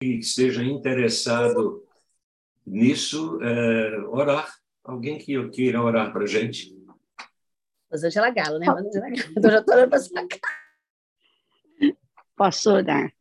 que 0.00 0.18
esteja 0.18 0.62
interessado 0.62 1.82
nisso, 2.66 3.40
é, 3.42 3.98
orar. 4.08 4.54
Alguém 4.84 5.18
que 5.18 5.48
queira 5.48 5.82
orar 5.82 6.12
para 6.12 6.24
a 6.24 6.26
gente? 6.26 6.76
Rosângela 7.90 8.30
Galo, 8.30 8.58
né? 8.58 8.66
Rosângela 8.66 9.10
Galo. 9.10 9.32
Eu 9.36 9.50
já 9.50 9.58
estou 9.58 9.74
olhando 9.74 9.90
para 9.90 9.98
sua 9.98 10.28
cara. 10.28 10.56
Posso 12.36 12.70
orar? 12.70 13.12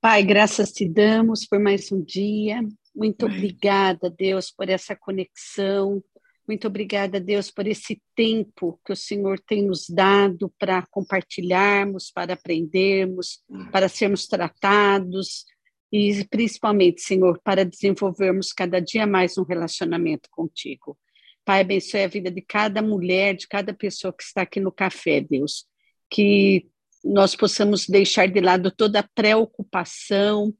Pai, 0.00 0.22
graças 0.22 0.72
te 0.72 0.88
damos 0.88 1.46
por 1.46 1.60
mais 1.60 1.92
um 1.92 2.02
dia. 2.02 2.60
Muito 2.94 3.26
obrigada, 3.26 4.10
Deus, 4.10 4.50
por 4.50 4.68
essa 4.68 4.96
conexão. 4.96 6.02
Muito 6.46 6.66
obrigada, 6.66 7.20
Deus, 7.20 7.50
por 7.50 7.66
esse 7.66 8.02
tempo 8.14 8.80
que 8.84 8.92
o 8.92 8.96
Senhor 8.96 9.38
tem 9.38 9.62
nos 9.62 9.88
dado 9.88 10.52
para 10.58 10.84
compartilharmos, 10.90 12.10
para 12.10 12.34
aprendermos, 12.34 13.42
para 13.70 13.88
sermos 13.88 14.26
tratados 14.26 15.44
e 15.92 16.24
principalmente, 16.28 17.02
Senhor, 17.02 17.40
para 17.42 17.64
desenvolvermos 17.64 18.52
cada 18.52 18.80
dia 18.80 19.06
mais 19.06 19.36
um 19.38 19.42
relacionamento 19.42 20.28
contigo. 20.30 20.98
Pai, 21.44 21.62
abençoe 21.62 22.04
a 22.04 22.08
vida 22.08 22.30
de 22.30 22.42
cada 22.42 22.80
mulher, 22.80 23.34
de 23.34 23.48
cada 23.48 23.74
pessoa 23.74 24.12
que 24.12 24.22
está 24.22 24.42
aqui 24.42 24.60
no 24.60 24.70
café, 24.70 25.20
Deus. 25.20 25.66
Que 26.08 26.68
nós 27.02 27.34
possamos 27.34 27.86
deixar 27.86 28.28
de 28.28 28.40
lado 28.40 28.70
toda 28.70 29.00
a 29.00 29.08
preocupação, 29.14 30.54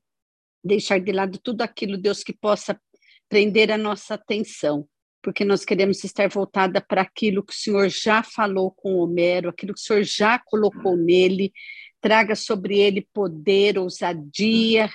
deixar 0.65 0.99
de 0.99 1.13
lado 1.13 1.39
tudo 1.39 1.63
aquilo, 1.63 1.97
Deus, 1.97 2.25
que 2.25 2.33
possa 2.33 2.81
prender 3.29 3.71
a 3.71 3.79
nossa 3.79 4.15
atenção, 4.15 4.89
porque 5.23 5.45
nós 5.45 5.65
queremos 5.65 6.03
estar 6.03 6.29
voltada 6.29 6.81
para 6.81 7.03
aquilo 7.03 7.43
que 7.43 7.53
o 7.53 7.57
Senhor 7.57 7.89
já 7.89 8.23
falou 8.23 8.71
com 8.71 8.97
Homero, 8.97 9.49
aquilo 9.49 9.75
que 9.75 9.81
o 9.81 9.83
Senhor 9.83 10.03
já 10.03 10.39
colocou 10.39 10.97
nele, 10.97 11.53
traga 12.01 12.35
sobre 12.35 12.79
ele 12.79 13.07
poder, 13.13 13.79
ousadia, 13.79 14.91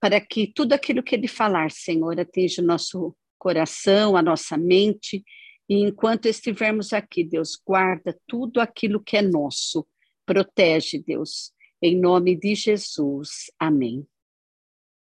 para 0.00 0.20
que 0.20 0.46
tudo 0.46 0.72
aquilo 0.72 1.02
que 1.02 1.14
ele 1.14 1.26
falar, 1.26 1.70
Senhor, 1.70 2.18
atinja 2.20 2.62
o 2.62 2.64
nosso 2.64 3.16
coração, 3.38 4.16
a 4.16 4.22
nossa 4.22 4.56
mente, 4.56 5.24
e 5.68 5.82
enquanto 5.82 6.26
estivermos 6.26 6.92
aqui, 6.92 7.24
Deus, 7.24 7.60
guarda 7.64 8.16
tudo 8.26 8.60
aquilo 8.60 9.02
que 9.02 9.16
é 9.16 9.22
nosso, 9.22 9.86
protege, 10.26 10.98
Deus, 10.98 11.52
em 11.82 11.98
nome 11.98 12.36
de 12.36 12.54
Jesus. 12.54 13.50
Amém. 13.58 14.06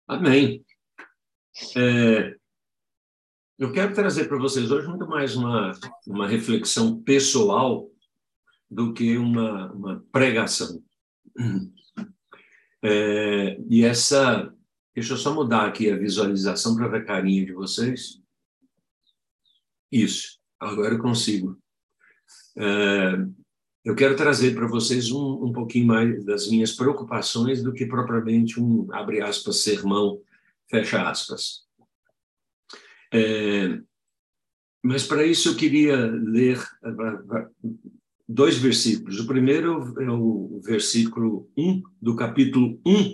Amém. 0.08 0.66
É, 1.76 2.36
eu 3.58 3.72
quero 3.72 3.94
trazer 3.94 4.28
para 4.28 4.38
vocês 4.38 4.70
hoje 4.70 4.88
muito 4.88 5.08
mais 5.08 5.36
uma, 5.36 5.72
uma 6.06 6.28
reflexão 6.28 7.02
pessoal 7.02 7.89
do 8.70 8.94
que 8.94 9.17
uma, 9.17 9.72
uma 9.72 10.06
pregação. 10.11 10.84
É, 12.88 13.59
e 13.67 13.83
essa. 13.83 14.53
Deixa 14.94 15.14
eu 15.14 15.17
só 15.17 15.33
mudar 15.33 15.66
aqui 15.66 15.89
a 15.89 15.98
visualização 15.98 16.76
para 16.76 16.88
ver 16.88 16.98
a 16.98 17.06
carinha 17.06 17.44
de 17.44 17.52
vocês. 17.52 18.22
Isso, 19.92 20.39
agora 20.59 20.94
eu 20.94 21.02
consigo. 21.02 21.58
É, 22.56 23.26
eu 23.83 23.95
quero 23.95 24.16
trazer 24.16 24.53
para 24.53 24.67
vocês 24.67 25.11
um, 25.11 25.45
um 25.45 25.52
pouquinho 25.52 25.88
mais 25.88 26.23
das 26.26 26.48
minhas 26.48 26.73
preocupações 26.73 27.64
do 27.64 27.73
que 27.73 27.88
propriamente 27.88 28.59
um, 28.59 28.88
abre 28.94 29.20
aspas, 29.20 29.64
sermão, 29.64 30.22
fecha 30.70 31.09
aspas. 31.09 31.64
É, 33.16 33.81
mas 34.83 35.08
para 35.08 35.25
isso 35.25 35.47
eu 35.47 35.55
queria 35.55 35.95
ler 35.95 36.61
dois 38.27 38.58
versículos. 38.58 39.21
O 39.21 39.25
primeiro 39.25 39.95
é 40.02 40.11
o 40.11 40.59
versículo 40.61 41.49
1 41.58 41.81
do 42.02 42.17
capítulo 42.17 42.77
1 42.86 43.13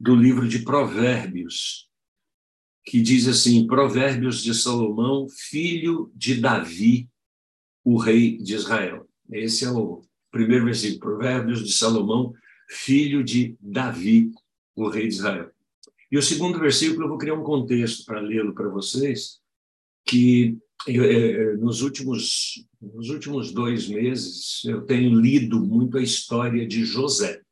do 0.00 0.16
livro 0.16 0.48
de 0.48 0.64
Provérbios, 0.64 1.88
que 2.84 3.00
diz 3.00 3.28
assim: 3.28 3.68
Provérbios 3.68 4.42
de 4.42 4.52
Salomão, 4.52 5.28
filho 5.28 6.10
de 6.12 6.40
Davi, 6.40 7.08
o 7.84 7.96
rei 7.96 8.36
de 8.38 8.54
Israel. 8.54 9.08
Esse 9.30 9.64
é 9.64 9.70
o 9.70 10.02
primeiro 10.32 10.64
versículo, 10.64 10.98
Provérbios 10.98 11.62
de 11.62 11.72
Salomão, 11.72 12.32
filho 12.68 13.22
de 13.22 13.56
Davi, 13.60 14.32
o 14.74 14.88
rei 14.88 15.06
de 15.06 15.14
Israel. 15.14 15.54
E 16.14 16.16
o 16.16 16.22
segundo 16.22 16.60
versículo, 16.60 17.02
eu 17.02 17.08
vou 17.08 17.18
criar 17.18 17.34
um 17.34 17.42
contexto 17.42 18.04
para 18.04 18.20
lê-lo 18.20 18.54
para 18.54 18.68
vocês, 18.68 19.40
que 20.06 20.56
eu, 20.86 21.02
é, 21.02 21.10
é, 21.10 21.56
nos, 21.56 21.82
últimos, 21.82 22.64
nos 22.80 23.10
últimos 23.10 23.52
dois 23.52 23.88
meses 23.88 24.64
eu 24.64 24.82
tenho 24.82 25.12
lido 25.18 25.58
muito 25.58 25.98
a 25.98 26.00
história 26.00 26.64
de 26.68 26.84
José. 26.84 27.42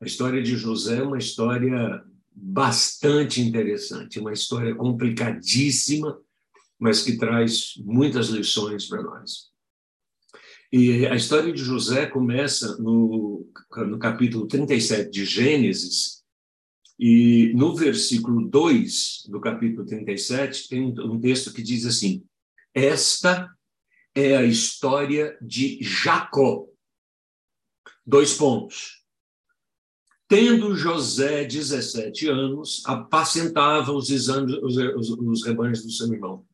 A 0.00 0.06
história 0.06 0.42
de 0.42 0.56
José 0.56 1.00
é 1.00 1.02
uma 1.02 1.18
história 1.18 2.02
bastante 2.32 3.42
interessante, 3.42 4.18
uma 4.18 4.32
história 4.32 4.74
complicadíssima, 4.74 6.18
mas 6.78 7.02
que 7.02 7.18
traz 7.18 7.74
muitas 7.84 8.28
lições 8.28 8.86
para 8.86 9.02
nós. 9.02 9.50
E 10.72 11.06
a 11.06 11.14
história 11.14 11.52
de 11.52 11.62
José 11.62 12.06
começa 12.06 12.78
no, 12.78 13.46
no 13.86 13.98
capítulo 13.98 14.46
37 14.46 15.10
de 15.10 15.26
Gênesis, 15.26 16.19
e 17.00 17.52
no 17.54 17.74
versículo 17.74 18.46
2 18.46 19.26
do 19.28 19.40
capítulo 19.40 19.86
37 19.86 20.68
tem 20.68 20.82
um 21.00 21.18
texto 21.18 21.52
que 21.52 21.62
diz 21.62 21.86
assim: 21.86 22.22
Esta 22.74 23.50
é 24.14 24.36
a 24.36 24.44
história 24.44 25.38
de 25.40 25.78
Jacó. 25.82 26.66
Dois 28.06 28.34
pontos. 28.34 29.00
Tendo 30.28 30.76
José 30.76 31.44
17 31.44 32.28
anos, 32.28 32.82
apacentava 32.84 33.92
os, 33.92 34.10
exames, 34.10 34.54
os, 34.62 34.76
os, 34.76 35.10
os 35.10 35.44
rebanhos 35.44 35.82
do 35.82 35.90
seu 35.90 36.12
irmão 36.12 36.46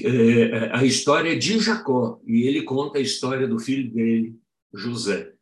é, 0.00 0.70
a 0.74 0.84
história 0.84 1.38
de 1.38 1.58
Jacó, 1.58 2.20
e 2.26 2.42
ele 2.42 2.62
conta 2.62 2.98
a 2.98 3.02
história 3.02 3.46
do 3.46 3.58
filho 3.58 3.92
dele, 3.92 4.34
José. 4.72 5.32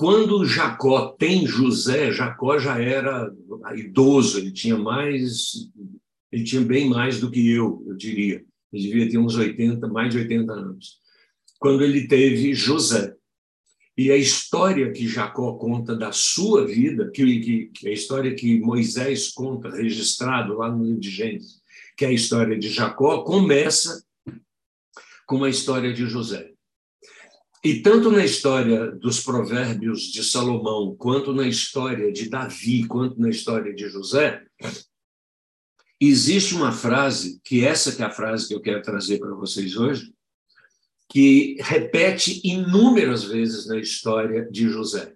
Quando 0.00 0.46
Jacó 0.46 1.08
tem 1.08 1.46
José, 1.46 2.10
Jacó 2.10 2.58
já 2.58 2.80
era 2.80 3.30
idoso, 3.74 4.38
ele 4.38 4.50
tinha 4.50 4.74
mais, 4.74 5.68
ele 6.32 6.42
tinha 6.42 6.62
bem 6.62 6.88
mais 6.88 7.20
do 7.20 7.30
que 7.30 7.50
eu, 7.50 7.84
eu 7.86 7.94
diria. 7.94 8.42
Ele 8.72 8.82
devia 8.82 9.10
ter 9.10 9.18
uns 9.18 9.36
80, 9.36 9.86
mais 9.88 10.10
de 10.10 10.16
80 10.20 10.50
anos. 10.54 10.98
Quando 11.58 11.84
ele 11.84 12.08
teve 12.08 12.54
José. 12.54 13.14
E 13.94 14.10
a 14.10 14.16
história 14.16 14.90
que 14.90 15.06
Jacó 15.06 15.58
conta 15.58 15.94
da 15.94 16.12
sua 16.12 16.66
vida, 16.66 17.10
que, 17.10 17.40
que, 17.40 17.66
que 17.66 17.88
a 17.88 17.92
história 17.92 18.34
que 18.34 18.58
Moisés 18.58 19.30
conta, 19.30 19.68
registrado 19.68 20.56
lá 20.56 20.72
no 20.72 20.82
livro 20.82 21.00
de 21.00 21.10
Gênesis, 21.10 21.60
que 21.94 22.06
é 22.06 22.08
a 22.08 22.12
história 22.12 22.58
de 22.58 22.70
Jacó, 22.70 23.22
começa 23.22 24.02
com 25.26 25.44
a 25.44 25.50
história 25.50 25.92
de 25.92 26.06
José. 26.06 26.49
E 27.62 27.82
tanto 27.82 28.10
na 28.10 28.24
história 28.24 28.90
dos 28.90 29.20
provérbios 29.20 30.04
de 30.04 30.24
Salomão, 30.24 30.96
quanto 30.96 31.32
na 31.34 31.46
história 31.46 32.10
de 32.10 32.28
Davi, 32.28 32.86
quanto 32.86 33.20
na 33.20 33.28
história 33.28 33.74
de 33.74 33.86
José, 33.88 34.42
existe 36.00 36.54
uma 36.54 36.72
frase, 36.72 37.38
que 37.44 37.64
essa 37.64 37.94
que 37.94 38.02
é 38.02 38.06
a 38.06 38.10
frase 38.10 38.48
que 38.48 38.54
eu 38.54 38.62
quero 38.62 38.80
trazer 38.80 39.18
para 39.18 39.34
vocês 39.34 39.76
hoje, 39.76 40.14
que 41.06 41.56
repete 41.60 42.40
inúmeras 42.44 43.24
vezes 43.24 43.66
na 43.66 43.78
história 43.78 44.48
de 44.50 44.68
José. 44.70 45.14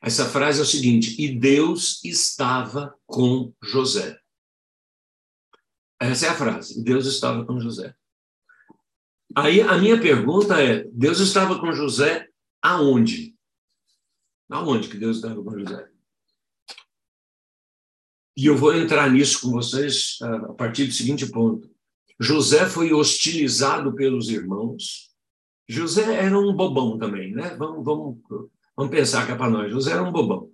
Essa 0.00 0.26
frase 0.26 0.60
é 0.60 0.62
o 0.62 0.66
seguinte: 0.66 1.20
e 1.20 1.34
Deus 1.34 2.04
estava 2.04 2.94
com 3.04 3.52
José. 3.62 4.20
Essa 5.98 6.26
é 6.26 6.28
a 6.28 6.34
frase. 6.34 6.84
Deus 6.84 7.06
estava 7.06 7.44
com 7.44 7.58
José. 7.58 7.94
Aí 9.36 9.60
a 9.60 9.76
minha 9.78 10.00
pergunta 10.00 10.62
é: 10.62 10.84
Deus 10.92 11.18
estava 11.20 11.58
com 11.58 11.72
José 11.72 12.28
aonde? 12.62 13.34
Aonde 14.48 14.88
que 14.88 14.96
Deus 14.96 15.16
estava 15.16 15.42
com 15.42 15.58
José? 15.58 15.88
E 18.36 18.46
eu 18.46 18.56
vou 18.56 18.74
entrar 18.74 19.10
nisso 19.10 19.40
com 19.40 19.50
vocês 19.50 20.18
a 20.20 20.52
partir 20.52 20.86
do 20.86 20.92
seguinte 20.92 21.26
ponto. 21.30 21.70
José 22.18 22.66
foi 22.66 22.92
hostilizado 22.92 23.94
pelos 23.94 24.28
irmãos. 24.28 25.10
José 25.68 26.24
era 26.24 26.38
um 26.38 26.54
bobão 26.54 26.98
também, 26.98 27.32
né? 27.32 27.56
Vamos, 27.56 27.84
vamos, 27.84 28.18
vamos 28.76 28.90
pensar 28.90 29.26
que 29.26 29.32
é 29.32 29.36
para 29.36 29.50
nós. 29.50 29.70
José 29.70 29.92
era 29.92 30.02
um 30.02 30.12
bobão 30.12 30.53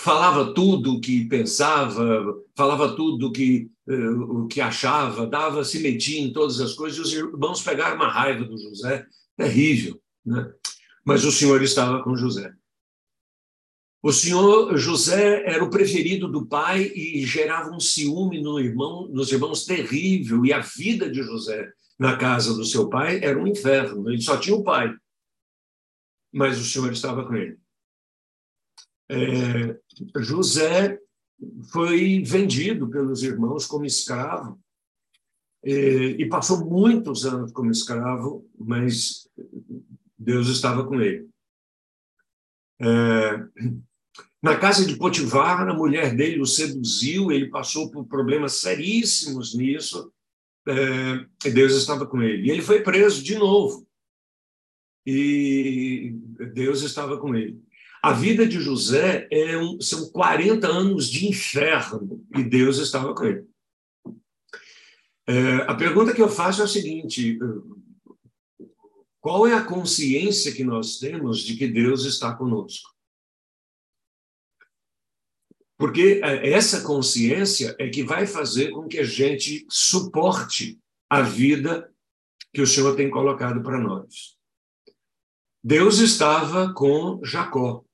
falava 0.00 0.54
tudo 0.54 0.94
o 0.94 1.00
que 1.00 1.26
pensava, 1.26 2.24
falava 2.56 2.96
tudo 2.96 3.28
o 3.28 3.32
que, 3.32 3.70
uh, 3.86 4.44
o 4.44 4.48
que 4.48 4.60
achava, 4.60 5.26
dava, 5.26 5.62
se 5.62 5.78
metia 5.78 6.20
em 6.20 6.32
todas 6.32 6.58
as 6.58 6.72
coisas, 6.72 6.98
e 6.98 7.02
os 7.02 7.12
irmãos 7.12 7.62
pegaram 7.62 7.96
uma 7.96 8.10
raiva 8.10 8.44
do 8.44 8.56
José, 8.56 9.06
terrível. 9.36 10.00
Né? 10.24 10.50
Mas 11.04 11.24
o 11.24 11.30
Senhor 11.30 11.62
estava 11.62 12.02
com 12.02 12.16
José. 12.16 12.50
O 14.02 14.12
senhor 14.12 14.74
José 14.78 15.44
era 15.44 15.62
o 15.62 15.68
preferido 15.68 16.26
do 16.26 16.46
pai 16.46 16.90
e 16.94 17.22
gerava 17.26 17.70
um 17.70 17.78
ciúme 17.78 18.40
no 18.40 18.58
irmão, 18.58 19.06
nos 19.08 19.30
irmãos 19.30 19.66
terrível, 19.66 20.46
e 20.46 20.54
a 20.54 20.60
vida 20.60 21.10
de 21.10 21.22
José 21.22 21.70
na 21.98 22.16
casa 22.16 22.54
do 22.54 22.64
seu 22.64 22.88
pai 22.88 23.22
era 23.22 23.38
um 23.38 23.46
inferno, 23.46 24.08
ele 24.08 24.22
só 24.22 24.38
tinha 24.38 24.56
o 24.56 24.64
pai. 24.64 24.90
Mas 26.32 26.58
o 26.58 26.64
Senhor 26.64 26.90
estava 26.90 27.26
com 27.26 27.34
ele. 27.34 27.59
É, 29.10 30.20
José 30.22 30.98
foi 31.72 32.22
vendido 32.22 32.88
pelos 32.88 33.22
irmãos 33.22 33.66
como 33.66 33.84
escravo 33.84 34.60
e, 35.64 36.16
e 36.18 36.28
passou 36.28 36.64
muitos 36.64 37.26
anos 37.26 37.52
como 37.52 37.70
escravo, 37.70 38.48
mas 38.58 39.28
Deus 40.16 40.48
estava 40.48 40.86
com 40.86 41.00
ele. 41.00 41.28
É, 42.80 43.44
na 44.42 44.56
casa 44.56 44.86
de 44.86 44.96
Potifar, 44.96 45.68
a 45.68 45.74
mulher 45.74 46.14
dele 46.14 46.40
o 46.40 46.46
seduziu, 46.46 47.30
ele 47.30 47.50
passou 47.50 47.90
por 47.90 48.06
problemas 48.06 48.60
seríssimos 48.60 49.54
nisso, 49.54 50.12
é, 50.66 51.50
Deus 51.50 51.74
estava 51.74 52.06
com 52.06 52.22
ele. 52.22 52.46
E 52.46 52.50
ele 52.50 52.62
foi 52.62 52.82
preso 52.82 53.22
de 53.22 53.36
novo, 53.36 53.86
e 55.04 56.14
Deus 56.54 56.82
estava 56.82 57.18
com 57.18 57.34
ele. 57.34 57.60
A 58.02 58.12
vida 58.12 58.46
de 58.46 58.60
José 58.60 59.28
é 59.30 59.58
um, 59.58 59.80
são 59.80 60.10
40 60.10 60.66
anos 60.66 61.08
de 61.08 61.28
inferno, 61.28 62.24
e 62.36 62.42
Deus 62.42 62.78
estava 62.78 63.14
com 63.14 63.24
ele. 63.24 63.46
É, 65.26 65.56
a 65.68 65.74
pergunta 65.74 66.14
que 66.14 66.22
eu 66.22 66.28
faço 66.28 66.62
é 66.62 66.64
a 66.64 66.68
seguinte: 66.68 67.38
qual 69.20 69.46
é 69.46 69.54
a 69.54 69.64
consciência 69.64 70.52
que 70.52 70.64
nós 70.64 70.98
temos 70.98 71.40
de 71.40 71.56
que 71.56 71.68
Deus 71.68 72.04
está 72.04 72.34
conosco? 72.34 72.90
Porque 75.76 76.20
é, 76.24 76.50
essa 76.50 76.82
consciência 76.82 77.76
é 77.78 77.88
que 77.88 78.02
vai 78.02 78.26
fazer 78.26 78.70
com 78.70 78.88
que 78.88 78.98
a 78.98 79.04
gente 79.04 79.66
suporte 79.68 80.80
a 81.08 81.20
vida 81.20 81.92
que 82.52 82.62
o 82.62 82.66
Senhor 82.66 82.96
tem 82.96 83.10
colocado 83.10 83.62
para 83.62 83.78
nós. 83.78 84.36
Deus 85.62 85.98
estava 85.98 86.72
com 86.72 87.20
Jacó, 87.22 87.84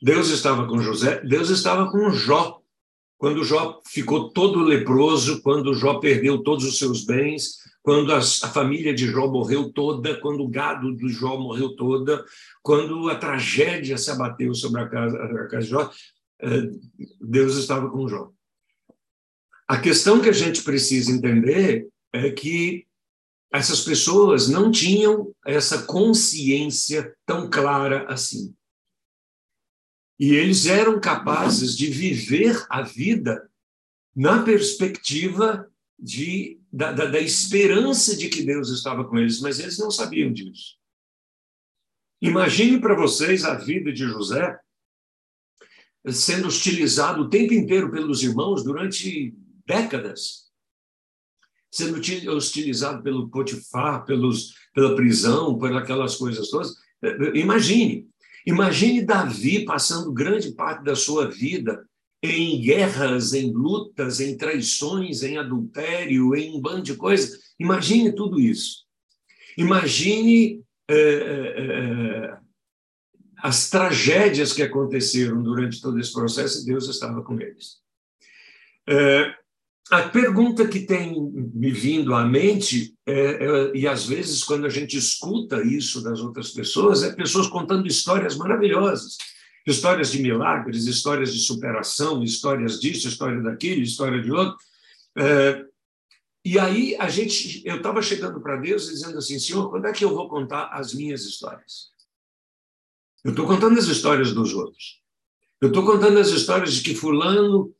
Deus 0.00 0.28
estava 0.28 0.66
com 0.66 0.80
José, 0.80 1.20
Deus 1.24 1.50
estava 1.50 1.90
com 1.90 2.10
Jó. 2.10 2.60
Quando 3.16 3.42
Jó 3.42 3.82
ficou 3.84 4.30
todo 4.30 4.60
leproso, 4.60 5.42
quando 5.42 5.74
Jó 5.74 5.98
perdeu 5.98 6.38
todos 6.42 6.64
os 6.64 6.78
seus 6.78 7.04
bens, 7.04 7.58
quando 7.82 8.12
a, 8.12 8.20
família 8.20 8.94
de 8.94 9.06
Jó 9.06 9.26
morreu 9.26 9.72
toda, 9.72 10.20
quando 10.20 10.44
o 10.44 10.48
gado 10.48 10.94
do 10.94 11.08
Jó 11.08 11.36
morreu 11.36 11.74
toda, 11.74 12.24
quando 12.62 13.08
a 13.08 13.16
tragédia 13.16 13.98
se 13.98 14.10
abateu 14.10 14.54
sobre 14.54 14.82
a 14.82 14.88
casa, 14.88 15.16
a 15.16 15.48
casa 15.48 15.64
de 15.64 15.70
Jó, 15.70 15.90
é, 16.40 16.48
Deus 17.20 17.56
estava 17.56 17.90
com 17.90 18.06
Jó. 18.06 18.30
A 19.66 19.78
questão 19.80 20.20
que 20.20 20.28
a 20.28 20.32
gente 20.32 20.62
precisa 20.62 21.10
entender 21.10 21.88
é 22.12 22.30
que 22.30 22.86
essas 23.52 23.80
pessoas 23.80 24.48
não 24.48 24.70
tinham 24.70 25.34
essa 25.44 25.82
consciência 25.82 27.14
tão 27.26 27.50
clara 27.50 28.06
assim. 28.08 28.54
E 30.18 30.34
eles 30.34 30.66
eram 30.66 31.00
capazes 31.00 31.76
de 31.76 31.86
viver 31.88 32.66
a 32.68 32.82
vida 32.82 33.48
na 34.14 34.42
perspectiva 34.42 35.70
de, 35.98 36.60
da, 36.72 36.92
da, 36.92 37.06
da 37.06 37.20
esperança 37.20 38.16
de 38.16 38.28
que 38.28 38.42
Deus 38.42 38.70
estava 38.70 39.04
com 39.04 39.16
eles, 39.18 39.40
mas 39.40 39.60
eles 39.60 39.78
não 39.78 39.90
sabiam 39.90 40.32
disso. 40.32 40.76
Imagine 42.20 42.80
para 42.80 42.96
vocês 42.96 43.44
a 43.44 43.54
vida 43.54 43.92
de 43.92 44.04
José 44.06 44.58
sendo 46.06 46.48
hostilizado 46.48 47.22
o 47.22 47.30
tempo 47.30 47.52
inteiro 47.54 47.90
pelos 47.90 48.22
irmãos 48.22 48.64
durante 48.64 49.34
décadas, 49.66 50.48
sendo 51.70 52.00
hostilizado 52.32 53.02
pelo 53.02 53.28
Potifar, 53.28 54.04
pelos, 54.04 54.54
pela 54.74 54.96
prisão, 54.96 55.58
por 55.58 55.72
aquelas 55.76 56.16
coisas 56.16 56.48
todas. 56.48 56.74
Imagine, 57.34 58.08
imagine 58.46 59.04
Davi 59.04 59.64
passando 59.64 60.12
grande 60.12 60.52
parte 60.52 60.84
da 60.84 60.94
sua 60.94 61.30
vida 61.30 61.84
em 62.22 62.60
guerras, 62.60 63.32
em 63.32 63.52
lutas, 63.52 64.20
em 64.20 64.36
traições, 64.36 65.22
em 65.22 65.38
adultério, 65.38 66.34
em 66.34 66.56
um 66.56 66.60
bando 66.60 66.82
de 66.82 66.96
coisas. 66.96 67.38
Imagine 67.58 68.12
tudo 68.12 68.40
isso. 68.40 68.84
Imagine 69.56 70.62
é, 70.90 72.36
as 73.38 73.70
tragédias 73.70 74.52
que 74.52 74.62
aconteceram 74.62 75.42
durante 75.42 75.80
todo 75.80 75.98
esse 75.98 76.12
processo, 76.12 76.64
Deus 76.64 76.88
estava 76.88 77.22
com 77.22 77.40
eles. 77.40 77.78
É, 78.88 79.34
a 79.90 80.02
pergunta 80.08 80.68
que 80.68 80.80
tem 80.80 81.18
me 81.54 81.70
vindo 81.70 82.14
à 82.14 82.24
mente, 82.24 82.94
é, 83.06 83.12
é, 83.12 83.72
e 83.74 83.88
às 83.88 84.06
vezes 84.06 84.44
quando 84.44 84.66
a 84.66 84.68
gente 84.68 84.96
escuta 84.96 85.64
isso 85.64 86.02
das 86.02 86.20
outras 86.20 86.50
pessoas, 86.50 87.02
é 87.02 87.14
pessoas 87.14 87.46
contando 87.46 87.86
histórias 87.86 88.36
maravilhosas, 88.36 89.16
histórias 89.66 90.12
de 90.12 90.20
milagres, 90.20 90.86
histórias 90.86 91.32
de 91.32 91.40
superação, 91.40 92.22
histórias 92.22 92.78
disso, 92.78 93.08
história 93.08 93.40
daquilo, 93.40 93.80
história 93.80 94.20
de 94.20 94.30
outro. 94.30 94.56
É, 95.16 95.64
e 96.44 96.58
aí 96.58 96.94
a 96.96 97.08
gente, 97.08 97.62
eu 97.66 97.76
estava 97.76 98.02
chegando 98.02 98.40
para 98.40 98.56
Deus 98.56 98.88
dizendo 98.88 99.18
assim, 99.18 99.38
Senhor, 99.38 99.70
quando 99.70 99.86
é 99.86 99.92
que 99.92 100.04
eu 100.04 100.14
vou 100.14 100.28
contar 100.28 100.68
as 100.72 100.92
minhas 100.92 101.22
histórias? 101.22 101.88
Eu 103.24 103.30
estou 103.30 103.46
contando 103.46 103.78
as 103.78 103.86
histórias 103.86 104.32
dos 104.32 104.52
outros. 104.52 105.02
Eu 105.60 105.68
estou 105.68 105.84
contando 105.84 106.18
as 106.18 106.28
histórias 106.28 106.74
de 106.74 106.82
que 106.82 106.94
fulano 106.94 107.74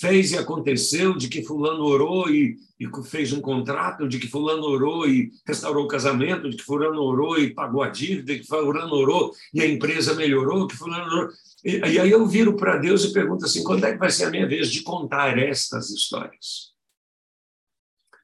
fez 0.00 0.32
e 0.32 0.38
aconteceu, 0.38 1.16
de 1.16 1.28
que 1.28 1.42
fulano 1.42 1.82
orou 1.84 2.28
e, 2.28 2.56
e, 2.78 2.88
fez 3.04 3.32
um 3.32 3.40
contrato, 3.40 4.06
de 4.06 4.18
que 4.18 4.28
fulano 4.28 4.64
orou 4.64 5.08
e 5.08 5.30
restaurou 5.46 5.84
o 5.84 5.88
casamento, 5.88 6.50
de 6.50 6.56
que 6.56 6.62
fulano 6.62 7.00
orou 7.00 7.38
e 7.38 7.54
pagou 7.54 7.82
a 7.82 7.88
dívida, 7.88 8.34
de 8.34 8.40
que 8.40 8.46
fulano 8.46 8.94
orou 8.94 9.32
e 9.54 9.62
a 9.62 9.66
empresa 9.66 10.14
melhorou, 10.14 10.66
que 10.66 10.76
fulano 10.76 11.06
orou. 11.06 11.28
E, 11.64 11.78
e 11.78 11.98
aí 11.98 12.10
eu 12.10 12.26
viro 12.26 12.54
para 12.56 12.76
Deus 12.76 13.04
e 13.04 13.12
pergunto 13.12 13.44
assim, 13.44 13.64
quando 13.64 13.84
é 13.84 13.92
que 13.92 13.98
vai 13.98 14.10
ser 14.10 14.24
a 14.24 14.30
minha 14.30 14.46
vez 14.46 14.70
de 14.70 14.82
contar 14.82 15.38
estas 15.38 15.90
histórias? 15.90 16.72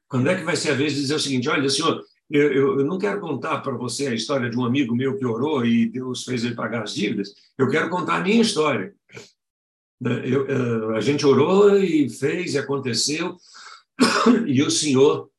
Quando 0.07 0.29
é 0.29 0.35
que 0.35 0.43
vai 0.43 0.55
ser 0.55 0.71
a 0.71 0.75
vez 0.75 0.93
de 0.93 1.01
dizer 1.01 1.15
o 1.15 1.19
seguinte, 1.19 1.49
olha, 1.49 1.69
senhor, 1.69 2.03
eu, 2.29 2.51
eu, 2.51 2.79
eu 2.79 2.85
não 2.85 2.99
quero 2.99 3.19
contar 3.19 3.59
para 3.59 3.75
você 3.75 4.07
a 4.07 4.13
história 4.13 4.49
de 4.49 4.57
um 4.57 4.65
amigo 4.65 4.95
meu 4.95 5.17
que 5.17 5.25
orou 5.25 5.65
e 5.65 5.87
Deus 5.87 6.23
fez 6.23 6.43
ele 6.43 6.53
pagar 6.53 6.83
as 6.83 6.93
dívidas. 6.93 7.33
Eu 7.57 7.69
quero 7.69 7.89
contar 7.89 8.17
a 8.17 8.21
minha 8.21 8.41
história. 8.41 8.93
Né, 9.99 10.21
eu, 10.23 10.47
eh, 10.47 10.97
a 10.97 11.01
gente 11.01 11.25
orou 11.25 11.77
e 11.77 12.09
fez 12.09 12.53
e 12.53 12.57
aconteceu, 12.57 13.37
e 14.47 14.61
o 14.63 14.71
Senhor 14.71 15.29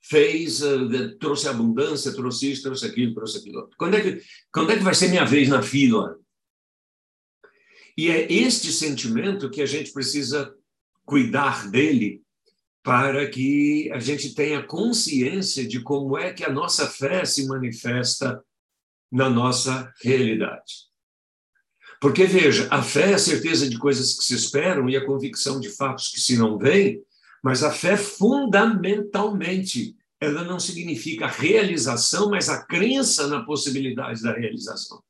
fez, 0.00 0.60
eh, 0.62 1.16
trouxe 1.20 1.48
abundância, 1.48 2.12
trouxe 2.12 2.52
isso, 2.52 2.62
trouxe 2.62 2.86
aquilo, 2.86 3.14
trouxe 3.14 3.38
aquilo. 3.38 3.70
Quando 3.78 3.96
é 3.96 4.00
que, 4.00 4.22
quando 4.52 4.72
é 4.72 4.76
que 4.76 4.82
vai 4.82 4.94
ser 4.94 5.08
minha 5.08 5.24
vez 5.24 5.48
na 5.48 5.62
fila? 5.62 6.18
E 7.96 8.10
é 8.10 8.32
este 8.32 8.72
sentimento 8.72 9.50
que 9.50 9.62
a 9.62 9.66
gente 9.66 9.92
precisa 9.92 10.52
cuidar 11.04 11.70
dele 11.70 12.22
para 12.82 13.28
que 13.28 13.90
a 13.92 14.00
gente 14.00 14.34
tenha 14.34 14.62
consciência 14.62 15.66
de 15.66 15.80
como 15.80 16.18
é 16.18 16.32
que 16.32 16.44
a 16.44 16.50
nossa 16.50 16.88
fé 16.88 17.24
se 17.24 17.46
manifesta 17.46 18.42
na 19.10 19.30
nossa 19.30 19.92
realidade. 20.02 20.91
Porque, 22.02 22.26
veja, 22.26 22.66
a 22.68 22.82
fé 22.82 23.12
é 23.12 23.14
a 23.14 23.18
certeza 23.18 23.70
de 23.70 23.78
coisas 23.78 24.18
que 24.18 24.24
se 24.24 24.34
esperam 24.34 24.90
e 24.90 24.96
a 24.96 25.06
convicção 25.06 25.60
de 25.60 25.70
fatos 25.70 26.08
que 26.08 26.20
se 26.20 26.36
não 26.36 26.58
veem, 26.58 27.00
mas 27.44 27.62
a 27.62 27.70
fé, 27.70 27.96
fundamentalmente, 27.96 29.94
ela 30.20 30.42
não 30.42 30.58
significa 30.58 31.28
realização, 31.28 32.28
mas 32.28 32.48
a 32.48 32.66
crença 32.66 33.28
na 33.28 33.44
possibilidade 33.44 34.20
da 34.20 34.32
realização. 34.32 35.00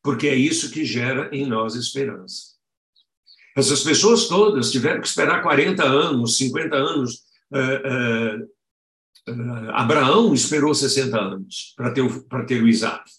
Porque 0.00 0.28
é 0.28 0.36
isso 0.36 0.70
que 0.70 0.84
gera 0.84 1.28
em 1.32 1.44
nós 1.44 1.74
esperança. 1.74 2.54
Essas 3.56 3.82
pessoas 3.82 4.28
todas 4.28 4.70
tiveram 4.70 5.00
que 5.00 5.08
esperar 5.08 5.42
40 5.42 5.82
anos, 5.82 6.36
50 6.36 6.76
anos. 6.76 7.24
É, 7.52 7.58
é, 7.58 8.38
é, 9.28 9.32
Abraão 9.72 10.32
esperou 10.32 10.72
60 10.72 11.18
anos 11.18 11.74
para 11.76 11.90
ter, 11.90 12.08
ter 12.46 12.62
o 12.62 12.68
Isaac. 12.68 13.10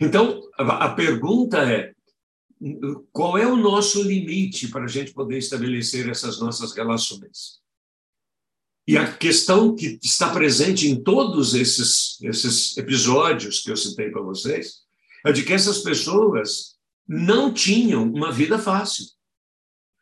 Então, 0.00 0.40
a, 0.58 0.90
pergunta 0.90 1.58
é: 1.58 1.92
qual 3.12 3.38
é 3.38 3.46
o 3.46 3.56
nosso 3.56 4.02
limite 4.02 4.68
para 4.68 4.84
a 4.84 4.88
gente 4.88 5.12
poder 5.12 5.38
estabelecer 5.38 6.08
essas 6.08 6.40
nossas 6.40 6.72
relações? 6.72 7.58
E 8.86 8.96
a 8.96 9.12
questão 9.12 9.76
que 9.76 9.98
está 10.02 10.32
presente 10.32 10.88
em 10.88 11.02
todos 11.02 11.54
esses, 11.54 12.18
esses 12.22 12.76
episódios 12.78 13.60
que 13.60 13.70
eu 13.70 13.76
citei 13.76 14.10
para 14.10 14.22
vocês 14.22 14.78
é 15.26 15.30
de 15.30 15.44
que 15.44 15.52
essas 15.52 15.78
pessoas 15.78 16.78
não 17.06 17.52
tinham 17.52 18.02
uma 18.04 18.32
vida 18.32 18.58
fácil, 18.58 19.04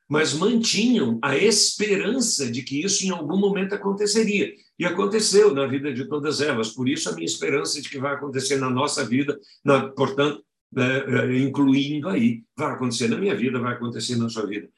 mas 0.08 0.32
mantinham 0.32 1.18
a 1.20 1.36
esperança 1.36 2.50
de 2.50 2.62
que 2.62 2.82
isso 2.82 3.04
em 3.04 3.10
algum 3.10 3.36
momento 3.36 3.74
aconteceria. 3.74 4.52
E 4.78 4.84
aconteceu 4.84 5.54
na 5.54 5.66
vida 5.66 5.92
de 5.92 6.06
todas 6.06 6.40
elas. 6.40 6.70
Por 6.70 6.88
isso, 6.88 7.08
a 7.08 7.12
minha 7.12 7.24
esperança 7.24 7.80
de 7.80 7.88
que 7.88 7.98
vai 7.98 8.14
acontecer 8.14 8.56
na 8.56 8.68
nossa 8.68 9.04
vida, 9.04 9.38
na, 9.64 9.88
portanto, 9.88 10.44
é, 10.76 11.38
incluindo 11.38 12.08
aí, 12.08 12.42
vai 12.56 12.72
acontecer 12.72 13.08
na 13.08 13.16
minha 13.16 13.34
vida, 13.34 13.58
vai 13.58 13.74
acontecer 13.74 14.16
na 14.16 14.28
sua 14.28 14.46
vida. 14.46 14.68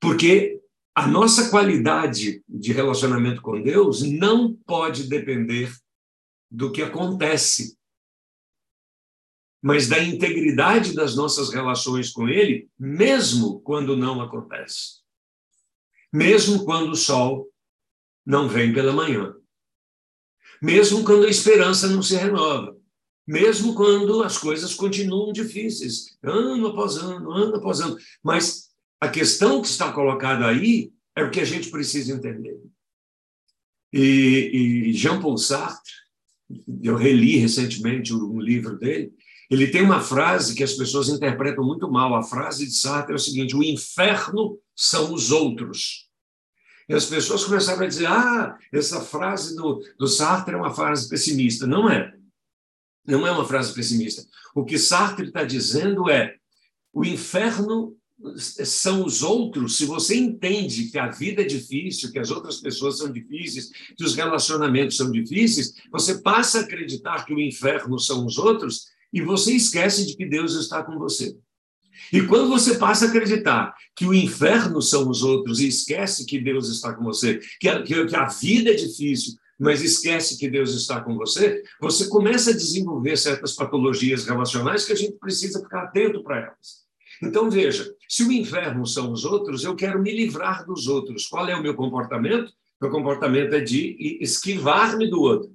Porque 0.00 0.60
a 0.94 1.06
nossa 1.06 1.50
qualidade 1.50 2.42
de 2.48 2.72
relacionamento 2.72 3.40
com 3.40 3.60
Deus 3.60 4.02
não 4.02 4.54
pode 4.66 5.08
depender 5.08 5.72
do 6.50 6.70
que 6.70 6.82
acontece 6.82 7.76
mas 9.62 9.88
da 9.88 10.02
integridade 10.02 10.92
das 10.92 11.14
nossas 11.14 11.50
relações 11.50 12.10
com 12.10 12.28
Ele, 12.28 12.68
mesmo 12.76 13.60
quando 13.60 13.96
não 13.96 14.20
acontece. 14.20 15.00
Mesmo 16.12 16.64
quando 16.64 16.90
o 16.90 16.96
sol 16.96 17.48
não 18.24 18.48
vem 18.48 18.72
pela 18.72 18.92
manhã. 18.92 19.34
Mesmo 20.60 21.04
quando 21.04 21.26
a 21.26 21.30
esperança 21.30 21.88
não 21.88 22.02
se 22.02 22.14
renova. 22.16 22.76
Mesmo 23.26 23.74
quando 23.74 24.22
as 24.22 24.36
coisas 24.36 24.74
continuam 24.74 25.32
difíceis, 25.32 26.18
ano 26.22 26.66
após 26.68 26.96
ano, 26.96 27.30
ano 27.30 27.56
após 27.56 27.80
ano. 27.80 27.96
Mas 28.22 28.70
a 29.00 29.08
questão 29.08 29.62
que 29.62 29.68
está 29.68 29.92
colocada 29.92 30.46
aí 30.46 30.92
é 31.16 31.22
o 31.22 31.30
que 31.30 31.40
a 31.40 31.44
gente 31.44 31.70
precisa 31.70 32.12
entender. 32.12 32.60
E, 33.92 34.88
e 34.88 34.92
Jean 34.92 35.20
Paul 35.20 35.36
Sartre, 35.36 35.92
eu 36.82 36.96
reli 36.96 37.36
recentemente 37.36 38.14
um 38.14 38.40
livro 38.40 38.78
dele, 38.78 39.12
ele 39.50 39.66
tem 39.66 39.82
uma 39.82 40.00
frase 40.00 40.54
que 40.54 40.62
as 40.62 40.72
pessoas 40.72 41.08
interpretam 41.08 41.64
muito 41.64 41.90
mal. 41.90 42.14
A 42.14 42.22
frase 42.22 42.64
de 42.64 42.72
Sartre 42.72 43.12
é 43.12 43.16
o 43.16 43.18
seguinte: 43.18 43.54
o 43.54 43.62
inferno 43.62 44.58
são 44.74 45.12
os 45.12 45.30
outros. 45.30 46.08
E 46.92 46.94
as 46.94 47.06
pessoas 47.06 47.42
começaram 47.42 47.82
a 47.82 47.86
dizer: 47.86 48.04
ah, 48.06 48.58
essa 48.70 49.00
frase 49.00 49.56
do, 49.56 49.82
do 49.98 50.06
Sartre 50.06 50.54
é 50.54 50.58
uma 50.58 50.74
frase 50.74 51.08
pessimista. 51.08 51.66
Não 51.66 51.88
é. 51.88 52.12
Não 53.06 53.26
é 53.26 53.30
uma 53.30 53.46
frase 53.46 53.72
pessimista. 53.72 54.22
O 54.54 54.62
que 54.62 54.78
Sartre 54.78 55.28
está 55.28 55.42
dizendo 55.42 56.10
é: 56.10 56.36
o 56.92 57.02
inferno 57.02 57.96
são 58.36 59.06
os 59.06 59.22
outros, 59.22 59.78
se 59.78 59.86
você 59.86 60.16
entende 60.16 60.90
que 60.90 60.98
a 60.98 61.10
vida 61.10 61.40
é 61.40 61.46
difícil, 61.46 62.12
que 62.12 62.18
as 62.18 62.30
outras 62.30 62.60
pessoas 62.60 62.98
são 62.98 63.10
difíceis, 63.10 63.70
que 63.96 64.04
os 64.04 64.14
relacionamentos 64.14 64.98
são 64.98 65.10
difíceis, 65.10 65.72
você 65.90 66.20
passa 66.20 66.58
a 66.58 66.60
acreditar 66.60 67.24
que 67.24 67.34
o 67.34 67.40
inferno 67.40 67.98
são 67.98 68.24
os 68.26 68.36
outros 68.36 68.88
e 69.12 69.22
você 69.22 69.54
esquece 69.54 70.06
de 70.06 70.14
que 70.14 70.26
Deus 70.26 70.54
está 70.54 70.84
com 70.84 70.98
você. 70.98 71.34
E 72.12 72.22
quando 72.22 72.48
você 72.48 72.76
passa 72.76 73.06
a 73.06 73.08
acreditar 73.08 73.74
que 73.94 74.06
o 74.06 74.14
inferno 74.14 74.80
são 74.80 75.08
os 75.08 75.22
outros 75.22 75.60
e 75.60 75.68
esquece 75.68 76.26
que 76.26 76.38
Deus 76.38 76.68
está 76.68 76.92
com 76.94 77.04
você, 77.04 77.40
que 77.60 77.68
a, 77.68 77.82
que 77.82 78.16
a 78.16 78.26
vida 78.26 78.70
é 78.70 78.74
difícil, 78.74 79.34
mas 79.58 79.82
esquece 79.82 80.38
que 80.38 80.50
Deus 80.50 80.74
está 80.74 81.00
com 81.00 81.16
você, 81.16 81.62
você 81.80 82.08
começa 82.08 82.50
a 82.50 82.54
desenvolver 82.54 83.16
certas 83.16 83.54
patologias 83.54 84.24
relacionais 84.24 84.84
que 84.84 84.92
a 84.92 84.96
gente 84.96 85.16
precisa 85.18 85.60
ficar 85.60 85.84
atento 85.84 86.22
para 86.22 86.40
elas. 86.40 86.82
Então, 87.22 87.48
veja, 87.48 87.94
se 88.08 88.24
o 88.24 88.32
inferno 88.32 88.84
são 88.84 89.12
os 89.12 89.24
outros, 89.24 89.62
eu 89.62 89.76
quero 89.76 90.02
me 90.02 90.12
livrar 90.12 90.66
dos 90.66 90.88
outros. 90.88 91.26
Qual 91.26 91.48
é 91.48 91.54
o 91.54 91.62
meu 91.62 91.74
comportamento? 91.74 92.52
Meu 92.80 92.90
comportamento 92.90 93.54
é 93.54 93.60
de 93.60 93.96
esquivar-me 94.20 95.08
do 95.08 95.20
outro. 95.20 95.54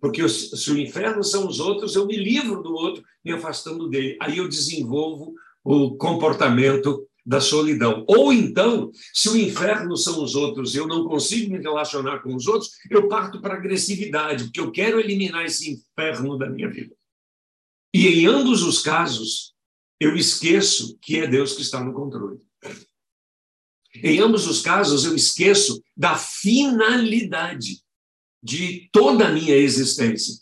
Porque 0.00 0.28
se 0.28 0.70
o 0.72 0.78
inferno 0.78 1.22
são 1.22 1.46
os 1.46 1.60
outros, 1.60 1.94
eu 1.94 2.04
me 2.04 2.16
livro 2.16 2.60
do 2.60 2.74
outro, 2.74 3.04
me 3.24 3.32
afastando 3.32 3.88
dele. 3.88 4.18
Aí 4.20 4.38
eu 4.38 4.48
desenvolvo 4.48 5.34
o 5.64 5.96
comportamento 5.96 7.08
da 7.24 7.40
solidão. 7.40 8.04
Ou 8.06 8.32
então, 8.32 8.90
se 9.12 9.30
o 9.30 9.36
inferno 9.36 9.96
são 9.96 10.22
os 10.22 10.34
outros, 10.34 10.74
eu 10.74 10.86
não 10.86 11.08
consigo 11.08 11.52
me 11.52 11.58
relacionar 11.58 12.18
com 12.18 12.34
os 12.34 12.46
outros, 12.46 12.70
eu 12.90 13.08
parto 13.08 13.40
para 13.40 13.54
agressividade, 13.54 14.44
porque 14.44 14.60
eu 14.60 14.70
quero 14.70 15.00
eliminar 15.00 15.44
esse 15.44 15.70
inferno 15.70 16.36
da 16.36 16.50
minha 16.50 16.68
vida. 16.68 16.94
E 17.94 18.08
em 18.08 18.26
ambos 18.26 18.62
os 18.62 18.82
casos, 18.82 19.54
eu 19.98 20.14
esqueço 20.16 20.98
que 21.00 21.18
é 21.18 21.26
Deus 21.26 21.54
que 21.54 21.62
está 21.62 21.82
no 21.82 21.94
controle. 21.94 22.38
Em 24.02 24.18
ambos 24.18 24.46
os 24.46 24.60
casos, 24.60 25.04
eu 25.04 25.14
esqueço 25.14 25.80
da 25.96 26.16
finalidade 26.16 27.82
de 28.42 28.88
toda 28.92 29.28
a 29.28 29.32
minha 29.32 29.56
existência, 29.56 30.34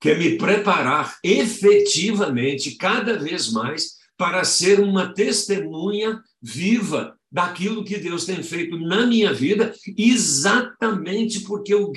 que 0.00 0.10
é 0.10 0.16
me 0.16 0.38
preparar 0.38 1.18
efetivamente, 1.22 2.76
cada 2.76 3.18
vez 3.18 3.52
mais, 3.52 3.95
para 4.16 4.44
ser 4.44 4.80
uma 4.80 5.12
testemunha 5.12 6.20
viva 6.42 7.16
daquilo 7.30 7.84
que 7.84 7.98
Deus 7.98 8.24
tem 8.24 8.42
feito 8.42 8.78
na 8.78 9.04
minha 9.04 9.32
vida, 9.32 9.74
exatamente 9.98 11.40
porque 11.40 11.74
eu 11.74 11.92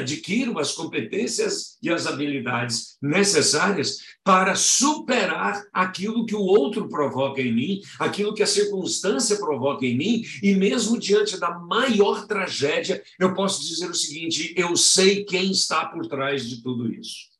adquiro 0.00 0.58
as 0.58 0.72
competências 0.72 1.78
e 1.82 1.90
as 1.90 2.06
habilidades 2.06 2.96
necessárias 3.02 3.96
para 4.22 4.54
superar 4.54 5.64
aquilo 5.72 6.26
que 6.26 6.34
o 6.34 6.42
outro 6.42 6.88
provoca 6.88 7.40
em 7.40 7.52
mim, 7.52 7.80
aquilo 7.98 8.34
que 8.34 8.42
a 8.42 8.46
circunstância 8.46 9.36
provoca 9.36 9.84
em 9.84 9.96
mim, 9.96 10.22
e 10.42 10.54
mesmo 10.54 10.98
diante 10.98 11.40
da 11.40 11.58
maior 11.58 12.26
tragédia, 12.26 13.02
eu 13.18 13.34
posso 13.34 13.66
dizer 13.66 13.90
o 13.90 13.94
seguinte: 13.94 14.54
eu 14.56 14.76
sei 14.76 15.24
quem 15.24 15.50
está 15.50 15.86
por 15.86 16.06
trás 16.06 16.48
de 16.48 16.62
tudo 16.62 16.92
isso. 16.92 17.35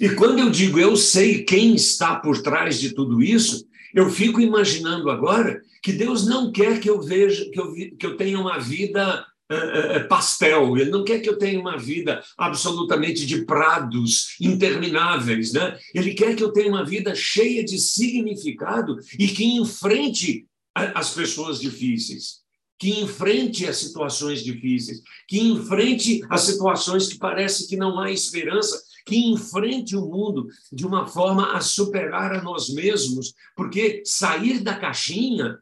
E 0.00 0.10
quando 0.10 0.38
eu 0.38 0.50
digo 0.50 0.78
eu 0.78 0.96
sei 0.96 1.42
quem 1.44 1.74
está 1.74 2.16
por 2.16 2.42
trás 2.42 2.78
de 2.80 2.94
tudo 2.94 3.22
isso, 3.22 3.66
eu 3.94 4.10
fico 4.10 4.40
imaginando 4.40 5.10
agora 5.10 5.62
que 5.82 5.92
Deus 5.92 6.26
não 6.26 6.52
quer 6.52 6.80
que 6.80 6.90
eu 6.90 7.00
veja, 7.00 7.48
que 7.50 7.58
eu, 7.58 7.72
que 7.72 8.06
eu 8.06 8.16
tenha 8.16 8.38
uma 8.38 8.58
vida 8.58 9.24
uh, 9.50 10.08
pastel, 10.08 10.76
Ele 10.76 10.90
não 10.90 11.04
quer 11.04 11.20
que 11.20 11.28
eu 11.28 11.38
tenha 11.38 11.58
uma 11.58 11.78
vida 11.78 12.22
absolutamente 12.36 13.24
de 13.24 13.44
prados 13.44 14.36
intermináveis, 14.40 15.52
né? 15.52 15.78
Ele 15.94 16.12
quer 16.12 16.34
que 16.36 16.42
eu 16.42 16.52
tenha 16.52 16.68
uma 16.68 16.84
vida 16.84 17.14
cheia 17.14 17.64
de 17.64 17.78
significado 17.78 18.98
e 19.18 19.28
que 19.28 19.44
enfrente 19.44 20.46
as 20.74 21.14
pessoas 21.14 21.58
difíceis 21.58 22.44
que 22.78 23.00
enfrente 23.00 23.66
as 23.66 23.78
situações 23.78 24.44
difíceis, 24.44 25.00
que 25.26 25.40
enfrente 25.40 26.20
as 26.28 26.42
situações 26.42 27.08
que 27.08 27.18
parece 27.18 27.66
que 27.66 27.76
não 27.76 27.98
há 27.98 28.10
esperança, 28.10 28.82
que 29.06 29.16
enfrente 29.30 29.94
o 29.94 30.04
mundo 30.04 30.48
de 30.72 30.84
uma 30.84 31.06
forma 31.06 31.52
a 31.56 31.60
superar 31.60 32.34
a 32.34 32.42
nós 32.42 32.68
mesmos, 32.68 33.32
porque 33.56 34.02
sair 34.04 34.58
da 34.58 34.76
caixinha, 34.76 35.58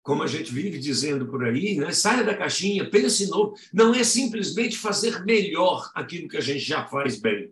como 0.00 0.22
a 0.22 0.26
gente 0.28 0.52
vive 0.52 0.78
dizendo 0.78 1.26
por 1.26 1.44
aí, 1.44 1.76
né? 1.76 1.90
saia 1.92 2.22
da 2.22 2.36
caixinha, 2.36 2.88
pense 2.88 3.26
novo, 3.26 3.54
não 3.74 3.92
é 3.92 4.04
simplesmente 4.04 4.78
fazer 4.78 5.24
melhor 5.24 5.90
aquilo 5.92 6.28
que 6.28 6.36
a 6.36 6.40
gente 6.40 6.60
já 6.60 6.86
faz 6.86 7.20
bem. 7.20 7.50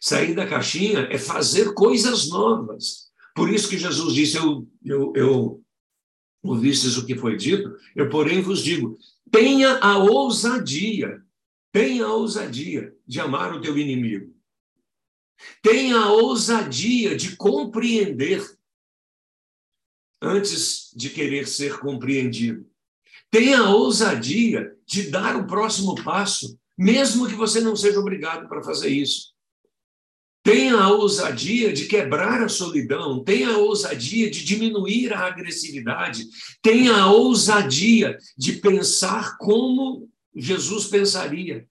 Sair 0.00 0.34
da 0.34 0.46
caixinha 0.46 1.08
é 1.10 1.16
fazer 1.16 1.72
coisas 1.72 2.28
novas. 2.28 3.12
Por 3.34 3.48
isso 3.48 3.68
que 3.68 3.78
Jesus 3.78 4.12
disse: 4.12 4.36
Eu, 4.36 4.68
eu, 4.84 5.12
eu 5.14 5.64
ouvistes 6.42 6.96
o 6.96 7.06
que 7.06 7.14
foi 7.14 7.36
dito, 7.36 7.74
eu, 7.94 8.10
porém, 8.10 8.42
vos 8.42 8.62
digo: 8.62 8.98
tenha 9.30 9.78
a 9.78 9.98
ousadia 9.98 11.22
Tenha 11.72 12.04
a 12.04 12.12
ousadia 12.12 12.94
de 13.06 13.18
amar 13.18 13.54
o 13.54 13.60
teu 13.60 13.78
inimigo. 13.78 14.34
Tenha 15.62 15.96
a 15.96 16.12
ousadia 16.12 17.16
de 17.16 17.34
compreender 17.34 18.46
antes 20.20 20.92
de 20.94 21.08
querer 21.10 21.48
ser 21.48 21.80
compreendido. 21.80 22.70
Tenha 23.30 23.60
a 23.60 23.70
ousadia 23.70 24.76
de 24.86 25.10
dar 25.10 25.34
o 25.36 25.46
próximo 25.46 25.94
passo, 26.04 26.58
mesmo 26.76 27.26
que 27.26 27.34
você 27.34 27.60
não 27.60 27.74
seja 27.74 27.98
obrigado 27.98 28.46
para 28.46 28.62
fazer 28.62 28.90
isso. 28.90 29.32
Tenha 30.44 30.76
a 30.76 30.90
ousadia 30.90 31.72
de 31.72 31.86
quebrar 31.86 32.42
a 32.42 32.48
solidão, 32.48 33.24
tenha 33.24 33.50
a 33.50 33.58
ousadia 33.58 34.30
de 34.30 34.44
diminuir 34.44 35.12
a 35.14 35.26
agressividade, 35.26 36.26
tenha 36.60 36.96
a 36.96 37.10
ousadia 37.10 38.18
de 38.36 38.54
pensar 38.54 39.38
como 39.38 40.11
Jesus 40.34 40.86
pensaria. 40.86 41.68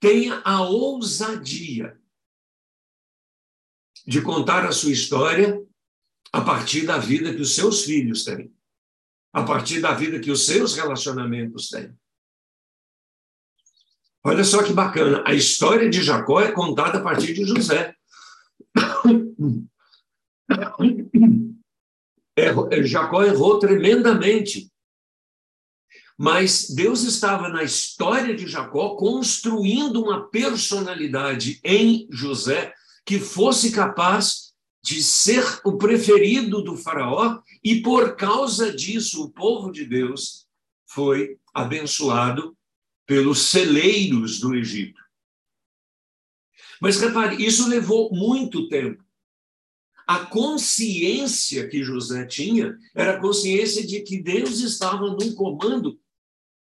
Tenha 0.00 0.40
a 0.44 0.62
ousadia 0.62 1.98
de 4.06 4.20
contar 4.20 4.66
a 4.66 4.72
sua 4.72 4.92
história 4.92 5.62
a 6.32 6.40
partir 6.40 6.84
da 6.84 6.98
vida 6.98 7.34
que 7.34 7.40
os 7.40 7.54
seus 7.54 7.84
filhos 7.84 8.24
têm, 8.24 8.54
a 9.32 9.42
partir 9.44 9.80
da 9.80 9.92
vida 9.94 10.20
que 10.20 10.30
os 10.30 10.44
seus 10.44 10.74
relacionamentos 10.74 11.68
têm. 11.68 11.96
Olha 14.26 14.42
só 14.42 14.62
que 14.62 14.72
bacana, 14.72 15.22
a 15.26 15.34
história 15.34 15.88
de 15.88 16.02
Jacó 16.02 16.40
é 16.40 16.50
contada 16.50 16.98
a 16.98 17.02
partir 17.02 17.34
de 17.34 17.44
José. 17.44 17.94
É, 22.36 22.82
Jacó 22.82 23.22
errou 23.22 23.60
tremendamente 23.60 24.68
mas 26.16 26.70
Deus 26.70 27.02
estava 27.02 27.48
na 27.48 27.62
história 27.62 28.34
de 28.34 28.46
Jacó 28.46 28.96
construindo 28.96 30.00
uma 30.02 30.28
personalidade 30.28 31.60
em 31.64 32.06
José 32.10 32.72
que 33.04 33.18
fosse 33.18 33.72
capaz 33.72 34.54
de 34.82 35.02
ser 35.02 35.60
o 35.64 35.78
preferido 35.78 36.62
do 36.62 36.76
Faraó, 36.76 37.40
e 37.62 37.80
por 37.80 38.16
causa 38.16 38.70
disso 38.70 39.24
o 39.24 39.30
povo 39.30 39.72
de 39.72 39.84
Deus 39.84 40.46
foi 40.86 41.38
abençoado 41.54 42.56
pelos 43.06 43.46
celeiros 43.46 44.38
do 44.38 44.54
Egito. 44.54 45.02
Mas 46.80 47.00
repare, 47.00 47.42
isso 47.42 47.66
levou 47.66 48.12
muito 48.12 48.68
tempo. 48.68 49.02
A 50.06 50.26
consciência 50.26 51.66
que 51.66 51.82
José 51.82 52.26
tinha 52.26 52.76
era 52.94 53.16
a 53.16 53.20
consciência 53.20 53.86
de 53.86 54.00
que 54.02 54.22
Deus 54.22 54.60
estava 54.60 55.06
num 55.06 55.34
comando 55.34 55.98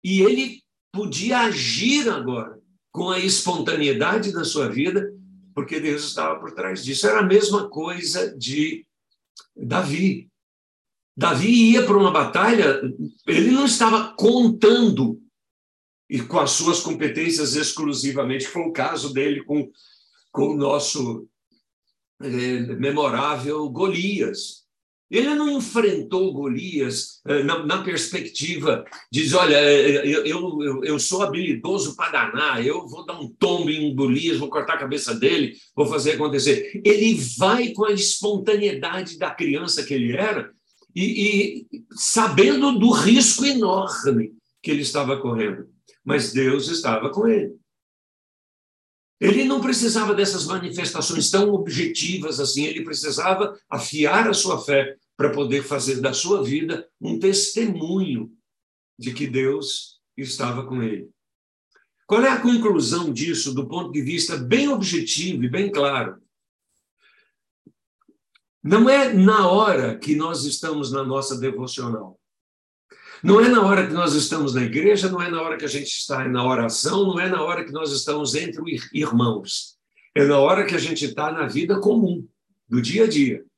e 0.03 0.21
ele 0.21 0.61
podia 0.91 1.39
agir 1.41 2.09
agora 2.09 2.59
com 2.91 3.09
a 3.09 3.19
espontaneidade 3.19 4.31
da 4.31 4.43
sua 4.43 4.69
vida 4.69 5.13
porque 5.59 5.79
Deus 5.79 6.05
estava 6.05 6.39
por 6.39 6.51
trás 6.51 6.85
disso. 6.85 7.05
Era 7.05 7.19
a 7.19 7.25
mesma 7.25 7.69
coisa 7.69 8.33
de 8.37 8.85
Davi. 9.55 10.29
Davi 11.17 11.71
ia 11.71 11.85
para 11.85 11.97
uma 11.97 12.11
batalha, 12.11 12.81
ele 13.27 13.51
não 13.51 13.65
estava 13.65 14.13
contando 14.15 15.21
e 16.09 16.21
com 16.21 16.39
as 16.39 16.51
suas 16.51 16.79
competências 16.79 17.55
exclusivamente, 17.55 18.47
foi 18.47 18.63
o 18.63 18.71
caso 18.71 19.13
dele 19.13 19.43
com, 19.43 19.69
com 20.31 20.53
o 20.53 20.57
nosso 20.57 21.27
é, 22.21 22.27
memorável 22.77 23.69
Golias. 23.69 24.58
Ele 25.09 25.33
não 25.33 25.49
enfrentou 25.49 26.31
Golias 26.31 27.19
eh, 27.27 27.41
na, 27.41 27.65
na 27.65 27.83
perspectiva 27.83 28.85
dizer, 29.11 29.35
olha, 29.37 29.55
eh, 29.55 30.07
eu, 30.07 30.23
eu, 30.25 30.83
eu 30.83 30.99
sou 30.99 31.23
habilidoso 31.23 31.95
para 31.95 32.11
danar, 32.11 32.65
eu 32.65 32.87
vou 32.87 33.03
dar 33.05 33.19
um 33.19 33.27
tombo 33.27 33.71
em 33.71 33.93
Golias, 33.95 34.37
vou 34.37 34.49
cortar 34.49 34.73
a 34.73 34.79
cabeça 34.79 35.15
dele, 35.15 35.55
vou 35.75 35.87
fazer 35.87 36.11
acontecer. 36.11 36.79
Ele 36.85 37.15
vai 37.37 37.69
com 37.69 37.85
a 37.85 37.91
espontaneidade 37.91 39.17
da 39.17 39.31
criança 39.31 39.83
que 39.83 39.95
ele 39.95 40.15
era 40.15 40.51
e, 40.95 41.65
e 41.71 41.83
sabendo 41.95 42.77
do 42.77 42.91
risco 42.91 43.45
enorme 43.45 44.33
que 44.61 44.69
ele 44.69 44.81
estava 44.81 45.17
correndo. 45.17 45.67
Mas 46.05 46.31
Deus 46.31 46.67
estava 46.67 47.09
com 47.09 47.27
ele. 47.27 47.57
Ele 49.19 49.43
não 49.43 49.59
precisava 49.59 50.13
dessas 50.15 50.45
manifestações 50.45 51.29
tão 51.29 51.53
objetivas 51.53 52.39
assim, 52.39 52.63
ele 52.63 52.85
precisava 52.85 53.59
afiar 53.69 54.29
a 54.29 54.33
sua 54.33 54.63
fé 54.63 54.95
para 55.19 55.31
poder 55.31 55.63
fazer 55.63 55.99
da 55.99 56.13
sua 56.13 56.41
vida 56.41 56.89
um 57.01 57.19
testemunho 57.19 58.31
de 58.97 59.13
que 59.13 59.27
Deus 59.27 59.99
estava 60.15 60.65
com 60.65 60.81
ele. 60.81 61.09
Qual 62.07 62.23
é 62.23 62.29
a 62.29 62.41
conclusão 62.41 63.11
disso 63.11 63.53
do 63.53 63.67
ponto 63.67 63.91
de 63.91 64.01
vista 64.01 64.37
bem 64.37 64.69
objetivo 64.69 65.43
e 65.43 65.49
bem 65.49 65.69
claro? 65.69 66.23
Não 68.63 68.89
é 68.89 69.11
na 69.11 69.49
hora 69.49 69.97
que 69.97 70.15
nós 70.15 70.45
estamos 70.45 70.89
na 70.89 71.03
nossa 71.03 71.37
devocional. 71.37 72.17
Não 73.21 73.41
é 73.41 73.49
na 73.49 73.61
hora 73.61 73.87
que 73.87 73.93
nós 73.93 74.13
estamos 74.13 74.53
na 74.53 74.63
igreja, 74.63 75.11
não 75.11 75.21
é 75.21 75.29
na 75.29 75.41
hora 75.41 75.57
que 75.57 75.65
a 75.65 75.69
gente 75.69 75.89
está 75.89 76.25
na 76.29 76.47
oração, 76.47 77.03
não 77.05 77.19
é 77.19 77.27
na 77.27 77.43
hora 77.43 77.65
que 77.65 77.73
nós 77.73 77.91
estamos 77.91 78.35
entre 78.35 78.63
irmãos. 78.93 79.77
É 80.15 80.23
na 80.23 80.39
hora 80.39 80.65
que 80.65 80.75
a 80.75 80.79
gente 80.79 81.03
está 81.03 81.29
na 81.29 81.45
vida 81.45 81.77
comum, 81.81 82.25
do 82.69 82.81
dia 82.81 83.03
a 83.03 83.07
dia. 83.07 83.48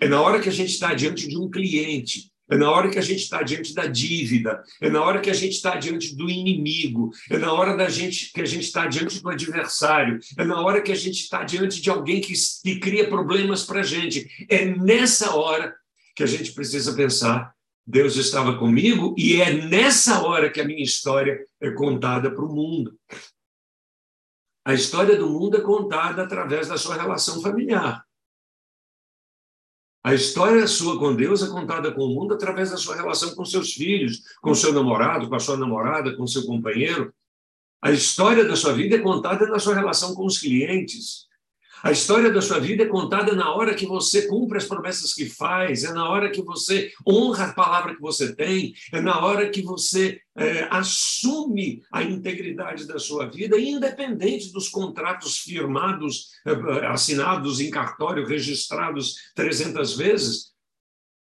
É 0.00 0.08
na 0.08 0.20
hora 0.20 0.40
que 0.40 0.48
a 0.48 0.52
gente 0.52 0.70
está 0.70 0.94
diante 0.94 1.28
de 1.28 1.36
um 1.36 1.50
cliente. 1.50 2.30
É 2.50 2.56
na 2.56 2.68
hora 2.68 2.90
que 2.90 2.98
a 2.98 3.02
gente 3.02 3.20
está 3.20 3.44
diante 3.44 3.72
da 3.72 3.86
dívida, 3.86 4.60
é 4.80 4.90
na 4.90 5.04
hora 5.04 5.20
que 5.20 5.30
a 5.30 5.32
gente 5.32 5.52
está 5.52 5.76
diante 5.76 6.16
do 6.16 6.28
inimigo, 6.28 7.12
é 7.30 7.38
na 7.38 7.52
hora 7.52 7.76
da 7.76 7.88
gente 7.88 8.32
que 8.32 8.40
a 8.40 8.44
gente 8.44 8.64
está 8.64 8.88
diante 8.88 9.22
do 9.22 9.28
adversário, 9.28 10.18
é 10.36 10.44
na 10.44 10.60
hora 10.60 10.82
que 10.82 10.90
a 10.90 10.96
gente 10.96 11.20
está 11.20 11.44
diante 11.44 11.80
de 11.80 11.88
alguém 11.88 12.20
que, 12.20 12.32
que 12.64 12.80
cria 12.80 13.08
problemas 13.08 13.64
para 13.64 13.80
a 13.80 13.84
gente. 13.84 14.28
É 14.48 14.64
nessa 14.64 15.36
hora 15.36 15.72
que 16.16 16.24
a 16.24 16.26
gente 16.26 16.50
precisa 16.50 16.92
pensar 16.92 17.54
Deus 17.90 18.16
estava 18.16 18.56
comigo 18.56 19.14
e 19.18 19.40
é 19.40 19.52
nessa 19.52 20.22
hora 20.22 20.50
que 20.50 20.60
a 20.60 20.64
minha 20.64 20.82
história 20.82 21.44
é 21.60 21.70
contada 21.72 22.30
para 22.30 22.44
o 22.44 22.54
mundo. 22.54 22.96
A 24.64 24.74
história 24.74 25.16
do 25.16 25.28
mundo 25.28 25.56
é 25.56 25.60
contada 25.60 26.22
através 26.22 26.68
da 26.68 26.78
sua 26.78 26.94
relação 26.94 27.42
familiar. 27.42 28.04
A 30.02 30.14
história 30.14 30.66
sua 30.66 30.98
com 30.98 31.14
Deus 31.14 31.42
é 31.42 31.48
contada 31.48 31.92
com 31.92 32.02
o 32.02 32.14
mundo 32.14 32.34
através 32.34 32.70
da 32.70 32.78
sua 32.78 32.96
relação 32.96 33.34
com 33.34 33.44
seus 33.44 33.74
filhos, 33.74 34.22
com 34.40 34.54
seu 34.54 34.72
namorado, 34.72 35.28
com 35.28 35.34
a 35.34 35.40
sua 35.40 35.58
namorada, 35.58 36.16
com 36.16 36.26
seu 36.26 36.46
companheiro. 36.46 37.12
A 37.82 37.90
história 37.90 38.44
da 38.44 38.56
sua 38.56 38.72
vida 38.72 38.96
é 38.96 39.00
contada 39.00 39.46
na 39.46 39.58
sua 39.58 39.74
relação 39.74 40.14
com 40.14 40.24
os 40.24 40.38
clientes. 40.38 41.26
A 41.82 41.90
história 41.90 42.30
da 42.30 42.42
sua 42.42 42.58
vida 42.58 42.82
é 42.82 42.86
contada 42.86 43.32
na 43.32 43.54
hora 43.54 43.74
que 43.74 43.86
você 43.86 44.26
cumpre 44.26 44.58
as 44.58 44.66
promessas 44.66 45.14
que 45.14 45.24
faz, 45.24 45.82
é 45.82 45.92
na 45.92 46.08
hora 46.08 46.30
que 46.30 46.42
você 46.42 46.92
honra 47.08 47.46
a 47.46 47.52
palavra 47.54 47.94
que 47.94 48.00
você 48.00 48.34
tem, 48.34 48.74
é 48.92 49.00
na 49.00 49.24
hora 49.24 49.48
que 49.48 49.62
você 49.62 50.20
é, 50.36 50.68
assume 50.70 51.82
a 51.90 52.02
integridade 52.02 52.86
da 52.86 52.98
sua 52.98 53.30
vida, 53.30 53.58
independente 53.58 54.52
dos 54.52 54.68
contratos 54.68 55.38
firmados, 55.38 56.28
é, 56.46 56.86
assinados 56.86 57.60
em 57.60 57.70
cartório, 57.70 58.26
registrados 58.26 59.14
300 59.34 59.96
vezes. 59.96 60.50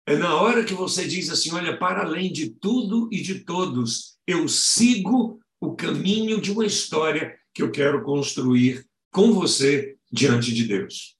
É 0.05 0.17
na 0.17 0.35
hora 0.41 0.65
que 0.65 0.73
você 0.73 1.07
diz 1.07 1.29
assim: 1.29 1.53
olha, 1.53 1.77
para 1.77 2.01
além 2.01 2.33
de 2.33 2.49
tudo 2.49 3.07
e 3.11 3.21
de 3.21 3.45
todos, 3.45 4.17
eu 4.27 4.47
sigo 4.49 5.39
o 5.61 5.73
caminho 5.73 6.41
de 6.41 6.51
uma 6.51 6.65
história 6.65 7.33
que 7.53 7.61
eu 7.61 7.71
quero 7.71 8.03
construir 8.03 8.85
com 9.11 9.31
você 9.33 9.98
diante 10.11 10.53
de 10.53 10.67
Deus. 10.67 11.17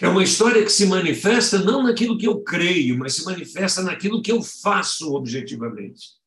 É 0.00 0.08
uma 0.08 0.22
história 0.22 0.62
que 0.62 0.70
se 0.70 0.86
manifesta 0.86 1.58
não 1.58 1.82
naquilo 1.82 2.16
que 2.16 2.26
eu 2.26 2.40
creio, 2.42 2.98
mas 2.98 3.14
se 3.14 3.24
manifesta 3.24 3.82
naquilo 3.82 4.22
que 4.22 4.32
eu 4.32 4.42
faço 4.42 5.12
objetivamente. 5.12 6.20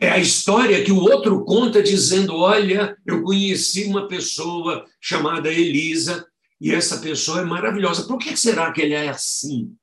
É 0.00 0.10
a 0.10 0.18
história 0.18 0.84
que 0.84 0.90
o 0.90 1.00
outro 1.00 1.44
conta 1.44 1.82
dizendo: 1.82 2.34
Olha, 2.34 2.96
eu 3.06 3.22
conheci 3.22 3.84
uma 3.84 4.08
pessoa 4.08 4.84
chamada 5.00 5.52
Elisa 5.52 6.26
e 6.60 6.74
essa 6.74 6.98
pessoa 7.00 7.40
é 7.40 7.44
maravilhosa. 7.44 8.06
Por 8.06 8.18
que 8.18 8.36
será 8.36 8.72
que 8.72 8.82
ele 8.82 8.94
é 8.94 9.08
assim? 9.08 9.74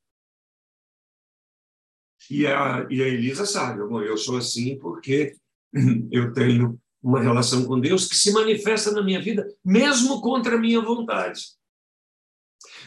E 2.30 2.46
a, 2.46 2.86
e 2.90 3.02
a 3.02 3.08
Elisa 3.08 3.46
sabe: 3.46 3.88
Bom, 3.88 4.02
eu 4.02 4.18
sou 4.18 4.38
assim 4.38 4.78
porque 4.78 5.36
eu 6.12 6.34
tenho 6.34 6.80
uma 7.04 7.22
relação 7.22 7.66
com 7.66 7.80
Deus 7.80 8.08
que 8.08 8.16
se 8.16 8.32
manifesta 8.32 8.92
na 8.92 9.04
minha 9.04 9.22
vida, 9.22 9.46
mesmo 9.64 10.22
contra 10.22 10.56
a 10.56 10.60
minha 10.60 10.80
vontade. 10.80 11.42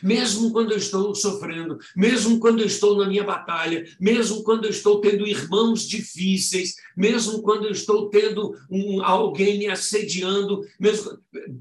Mesmo 0.02 0.52
quando 0.52 0.72
eu 0.72 0.79
estou 0.79 1.14
sofrendo, 1.14 1.79
mesmo 1.94 2.38
quando 2.38 2.61
eu 2.61 2.66
estou 2.66 2.96
na 2.96 3.07
minha 3.07 3.24
batalha, 3.24 3.85
mesmo 4.00 4.42
quando 4.42 4.64
eu 4.64 4.70
estou 4.70 5.00
tendo 5.00 5.26
irmãos 5.26 5.87
difíceis, 5.87 6.74
mesmo 6.96 7.42
quando 7.42 7.66
eu 7.66 7.72
estou 7.72 8.09
tendo 8.09 8.57
um, 8.70 9.02
alguém 9.02 9.59
me 9.59 9.68
assediando, 9.68 10.62
mesmo 10.81 11.18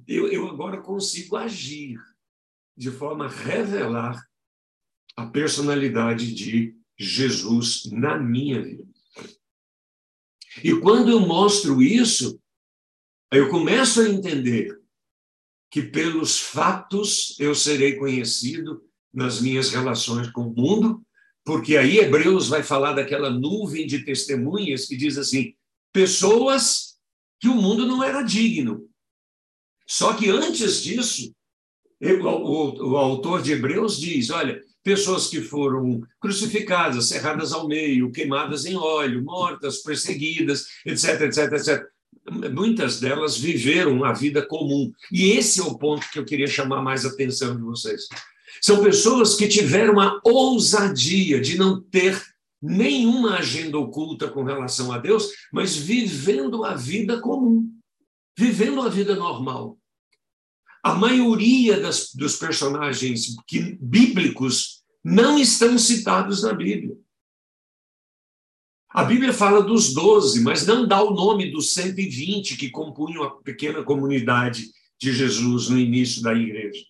eu, 0.08 0.28
eu 0.28 0.48
agora 0.48 0.82
consigo 0.82 1.36
agir 1.36 1.98
de 2.76 2.92
forma 2.92 3.26
a 3.26 3.30
revelar 3.30 4.22
a 5.16 5.26
personalidade 5.26 6.34
de 6.34 6.76
Jesus 6.98 7.90
na 7.92 8.18
minha 8.18 8.62
vida. 8.62 8.86
E 10.64 10.74
quando 10.80 11.10
eu 11.10 11.20
mostro 11.20 11.82
isso, 11.82 12.40
eu 13.32 13.50
começo 13.50 14.02
a 14.02 14.10
entender 14.10 14.80
que 15.70 15.82
pelos 15.82 16.40
fatos 16.40 17.36
eu 17.40 17.54
serei 17.54 17.96
conhecido 17.96 18.84
nas 19.14 19.42
minhas 19.42 19.70
relações 19.70 20.30
com 20.32 20.48
o 20.48 20.56
mundo, 20.56 21.02
porque 21.44 21.78
aí 21.78 21.98
Hebreus 21.98 22.48
vai 22.48 22.64
falar 22.64 22.94
daquela 22.94 23.30
nuvem 23.30 23.86
de 23.86 24.04
testemunhas 24.04 24.86
que 24.86 24.96
diz 24.96 25.18
assim: 25.18 25.54
pessoas 25.92 26.98
que 27.40 27.48
o 27.48 27.56
mundo 27.56 27.86
não 27.86 28.04
era 28.04 28.22
digno. 28.22 28.88
Só 29.88 30.14
que 30.14 30.30
antes 30.30 30.82
disso, 30.82 31.34
o, 32.02 32.98
autor 32.98 33.42
de 33.42 33.52
Hebreus 33.52 34.00
diz: 34.00 34.30
olha, 34.30 34.62
pessoas 34.84 35.28
que 35.28 35.42
foram 35.42 36.02
crucificadas, 36.20 37.08
cerradas 37.08 37.52
ao 37.52 37.68
meio, 37.68 38.12
queimadas 38.12 38.66
em 38.66 38.76
óleo, 38.76 39.24
mortas, 39.24 39.80
perseguidas, 39.80 40.66
etc, 40.86 41.22
etc, 41.22 41.52
etc 41.54 41.95
muitas 42.30 43.00
delas 43.00 43.38
viveram 43.38 44.04
a 44.04 44.14
vida 44.14 44.46
comum. 44.46 44.92
E 45.12 45.32
esse 45.32 45.60
é 45.60 45.64
o 45.64 45.78
ponto 45.78 46.10
que 46.12 46.20
eu 46.20 46.26
queria 46.26 46.48
chamar 46.48 46.82
mais 46.82 47.06
a 47.06 47.10
atenção 47.10 47.56
de 47.56 47.62
vocês. 47.62 48.08
São 48.62 48.84
pessoas 48.84 49.36
que 49.36 49.48
tiveram 49.48 50.00
a 50.00 50.20
ousadia 50.24 51.40
de 51.40 51.58
não 51.58 51.82
ter 51.82 52.20
nenhuma 52.62 53.36
agenda 53.38 53.78
oculta 53.78 54.28
com 54.28 54.44
relação 54.44 54.92
a 54.92 54.98
Deus, 54.98 55.30
mas 55.52 55.76
vivendo 55.76 56.64
a 56.64 56.74
vida 56.76 57.20
comum, 57.20 57.70
vivendo 58.38 58.82
a 58.82 58.90
vida 58.90 59.16
normal. 59.16 59.78
A 60.84 60.96
maioria 60.96 61.80
das, 61.80 62.14
dos 62.14 62.38
personagens 62.38 63.36
bíblicos 63.80 64.84
não 65.04 65.38
estão 65.38 65.78
citados 65.78 66.44
na 66.44 66.54
Bíblia. 66.54 66.96
A 68.96 69.04
Bíblia 69.04 69.34
fala 69.34 69.62
dos 69.62 69.94
doze, 69.94 70.42
mas 70.42 70.66
não 70.66 70.88
dá 70.88 71.04
o 71.04 71.14
nome 71.14 71.52
dos 71.52 71.74
120 71.74 72.56
que 72.56 72.70
compunham 72.70 73.24
a 73.24 73.32
pequena 73.42 73.84
comunidade 73.84 74.70
de 74.98 75.12
Jesus 75.12 75.68
no 75.68 75.78
início 75.78 76.24
da 76.24 76.34
igreja. 76.34 76.82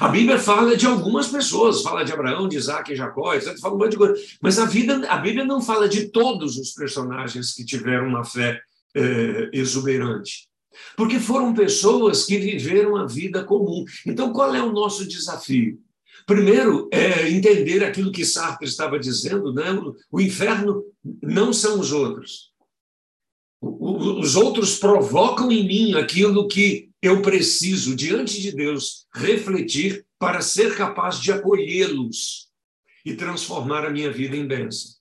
A 0.00 0.08
Bíblia 0.08 0.36
fala 0.36 0.76
de 0.76 0.84
algumas 0.84 1.28
pessoas, 1.28 1.80
fala 1.80 2.04
de 2.04 2.12
Abraão, 2.12 2.48
de 2.48 2.56
Isaac 2.56 2.92
Jacó, 2.96 3.34
etc. 3.34 3.56
Fala 3.60 3.76
um 3.76 3.78
monte 3.78 3.92
de 3.92 3.98
coisa. 3.98 4.20
Mas 4.42 4.58
a, 4.58 4.64
vida, 4.64 5.08
a 5.08 5.18
Bíblia 5.18 5.44
não 5.44 5.60
fala 5.60 5.88
de 5.88 6.08
todos 6.08 6.56
os 6.56 6.72
personagens 6.72 7.54
que 7.54 7.64
tiveram 7.64 8.08
uma 8.08 8.24
fé 8.24 8.60
eh, 8.96 9.50
exuberante. 9.52 10.48
Porque 10.96 11.20
foram 11.20 11.54
pessoas 11.54 12.24
que 12.24 12.36
viveram 12.36 12.96
a 12.96 13.06
vida 13.06 13.44
comum. 13.44 13.84
Então, 14.04 14.32
qual 14.32 14.52
é 14.52 14.60
o 14.60 14.72
nosso 14.72 15.06
desafio? 15.06 15.78
Primeiro, 16.28 16.90
é 16.92 17.26
entender 17.30 17.82
aquilo 17.82 18.12
que 18.12 18.22
Sartre 18.22 18.68
estava 18.68 18.98
dizendo, 18.98 19.50
né? 19.50 19.64
o 20.12 20.20
inferno 20.20 20.84
não 21.22 21.54
são 21.54 21.80
os 21.80 21.90
outros. 21.90 22.52
Os 23.62 24.36
outros 24.36 24.76
provocam 24.76 25.50
em 25.50 25.66
mim 25.66 25.94
aquilo 25.94 26.46
que 26.46 26.90
eu 27.00 27.22
preciso, 27.22 27.96
diante 27.96 28.42
de 28.42 28.52
Deus, 28.52 29.06
refletir 29.14 30.04
para 30.18 30.42
ser 30.42 30.76
capaz 30.76 31.18
de 31.18 31.32
acolhê-los 31.32 32.50
e 33.06 33.14
transformar 33.14 33.86
a 33.86 33.90
minha 33.90 34.12
vida 34.12 34.36
em 34.36 34.46
bênção. 34.46 34.97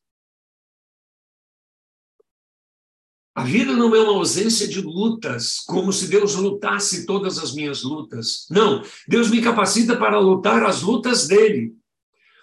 A 3.38 3.44
vida 3.44 3.72
não 3.72 3.96
é 3.96 4.02
uma 4.02 4.14
ausência 4.14 4.68
de 4.68 4.82
lutas, 4.82 5.60
como 5.60 5.94
se 5.94 6.08
Deus 6.08 6.34
lutasse 6.34 7.06
todas 7.06 7.38
as 7.38 7.54
minhas 7.54 7.84
lutas. 7.84 8.48
Não, 8.50 8.82
Deus 9.08 9.30
me 9.30 9.40
capacita 9.40 9.96
para 9.96 10.18
lutar 10.18 10.64
as 10.64 10.82
lutas 10.82 11.28
dele. 11.28 11.76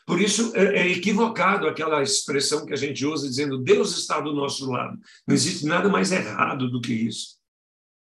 Por 0.06 0.20
isso 0.20 0.52
é, 0.54 0.82
é 0.82 0.92
equivocado 0.92 1.66
aquela 1.66 2.00
expressão 2.00 2.64
que 2.64 2.72
a 2.72 2.76
gente 2.76 3.04
usa 3.04 3.26
dizendo 3.26 3.58
Deus 3.58 3.98
está 3.98 4.20
do 4.20 4.32
nosso 4.32 4.70
lado. 4.70 4.96
Não 5.26 5.34
existe 5.34 5.66
nada 5.66 5.88
mais 5.88 6.12
errado 6.12 6.70
do 6.70 6.80
que 6.80 6.92
isso. 6.92 7.38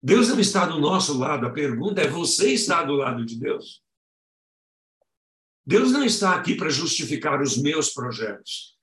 Deus 0.01 0.29
não 0.29 0.39
está 0.39 0.65
do 0.65 0.79
nosso 0.79 1.15
lado. 1.19 1.45
A 1.45 1.51
pergunta 1.51 2.01
é: 2.01 2.07
você 2.07 2.51
está 2.51 2.81
do 2.81 2.93
lado 2.93 3.23
de 3.23 3.37
Deus? 3.37 3.83
Deus 5.63 5.91
não 5.91 6.03
está 6.03 6.33
aqui 6.33 6.55
para 6.55 6.71
justificar 6.71 7.43
os 7.43 7.61
meus 7.61 7.91
projetos. 7.91 8.75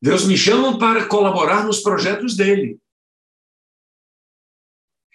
Deus 0.00 0.24
me 0.24 0.38
chama 0.38 0.78
para 0.78 1.06
colaborar 1.06 1.66
nos 1.66 1.80
projetos 1.80 2.36
dele. 2.36 2.78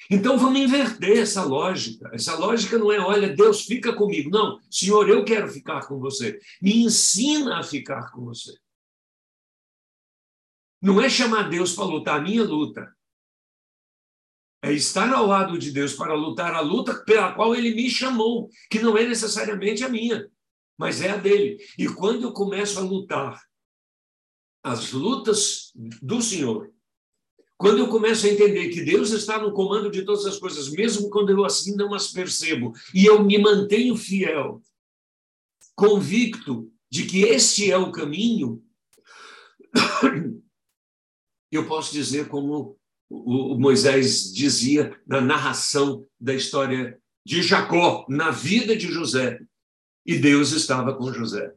Então 0.09 0.37
vamos 0.37 0.59
inverter 0.59 1.17
essa 1.17 1.43
lógica. 1.43 2.09
Essa 2.13 2.35
lógica 2.35 2.77
não 2.77 2.91
é, 2.91 2.99
olha, 2.99 3.35
Deus 3.35 3.65
fica 3.65 3.93
comigo. 3.93 4.29
Não, 4.29 4.59
Senhor, 4.69 5.09
eu 5.09 5.23
quero 5.25 5.47
ficar 5.47 5.87
com 5.87 5.99
você. 5.99 6.39
Me 6.61 6.83
ensina 6.83 7.59
a 7.59 7.63
ficar 7.63 8.11
com 8.11 8.25
você. 8.25 8.55
Não 10.81 11.01
é 11.01 11.09
chamar 11.09 11.49
Deus 11.49 11.73
para 11.73 11.85
lutar 11.85 12.19
a 12.19 12.21
minha 12.21 12.43
luta. 12.43 12.95
É 14.61 14.71
estar 14.73 15.11
ao 15.13 15.25
lado 15.25 15.57
de 15.57 15.71
Deus 15.71 15.93
para 15.93 16.13
lutar 16.13 16.53
a 16.53 16.59
luta 16.59 17.03
pela 17.05 17.33
qual 17.33 17.55
ele 17.55 17.73
me 17.73 17.89
chamou, 17.89 18.49
que 18.69 18.79
não 18.79 18.97
é 18.97 19.05
necessariamente 19.05 19.83
a 19.83 19.89
minha, 19.89 20.29
mas 20.77 21.01
é 21.01 21.11
a 21.11 21.17
dele. 21.17 21.57
E 21.77 21.87
quando 21.87 22.23
eu 22.23 22.33
começo 22.33 22.77
a 22.77 22.81
lutar 22.81 23.41
as 24.63 24.91
lutas 24.91 25.71
do 26.01 26.21
Senhor, 26.21 26.69
quando 27.59 27.79
eu 27.79 27.89
começo 27.89 28.25
a 28.25 28.29
entender 28.29 28.69
que 28.69 28.81
Deus 28.81 29.11
está 29.11 29.37
no 29.37 29.51
comando 29.51 29.91
de 29.91 30.03
todas 30.03 30.25
as 30.25 30.39
coisas, 30.39 30.69
mesmo 30.69 31.09
quando 31.09 31.29
eu 31.29 31.43
assim 31.43 31.75
não 31.75 31.93
as 31.93 32.07
percebo, 32.07 32.71
e 32.95 33.05
eu 33.05 33.21
me 33.21 33.37
mantenho 33.37 33.97
fiel, 33.97 34.63
convicto 35.75 36.71
de 36.89 37.05
que 37.05 37.23
este 37.23 37.69
é 37.69 37.77
o 37.77 37.91
caminho, 37.91 38.63
eu 41.51 41.67
posso 41.67 41.91
dizer 41.91 42.29
como 42.29 42.79
o 43.09 43.59
Moisés 43.59 44.31
dizia 44.33 44.97
na 45.05 45.19
narração 45.19 46.07
da 46.17 46.33
história 46.33 46.97
de 47.25 47.43
Jacó, 47.43 48.05
na 48.07 48.31
vida 48.31 48.73
de 48.73 48.87
José, 48.87 49.37
e 50.05 50.17
Deus 50.17 50.53
estava 50.53 50.95
com 50.95 51.11
José. 51.11 51.53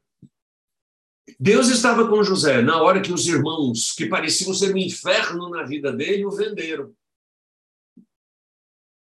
Deus 1.39 1.69
estava 1.69 2.09
com 2.09 2.23
José 2.23 2.63
na 2.63 2.83
hora 2.83 3.01
que 3.01 3.13
os 3.13 3.27
irmãos, 3.27 3.93
que 3.93 4.07
pareciam 4.07 4.53
ser 4.53 4.75
um 4.75 4.79
inferno 4.79 5.49
na 5.49 5.63
vida 5.63 5.93
dele, 5.93 6.27
o 6.27 6.31
venderam. 6.31 6.93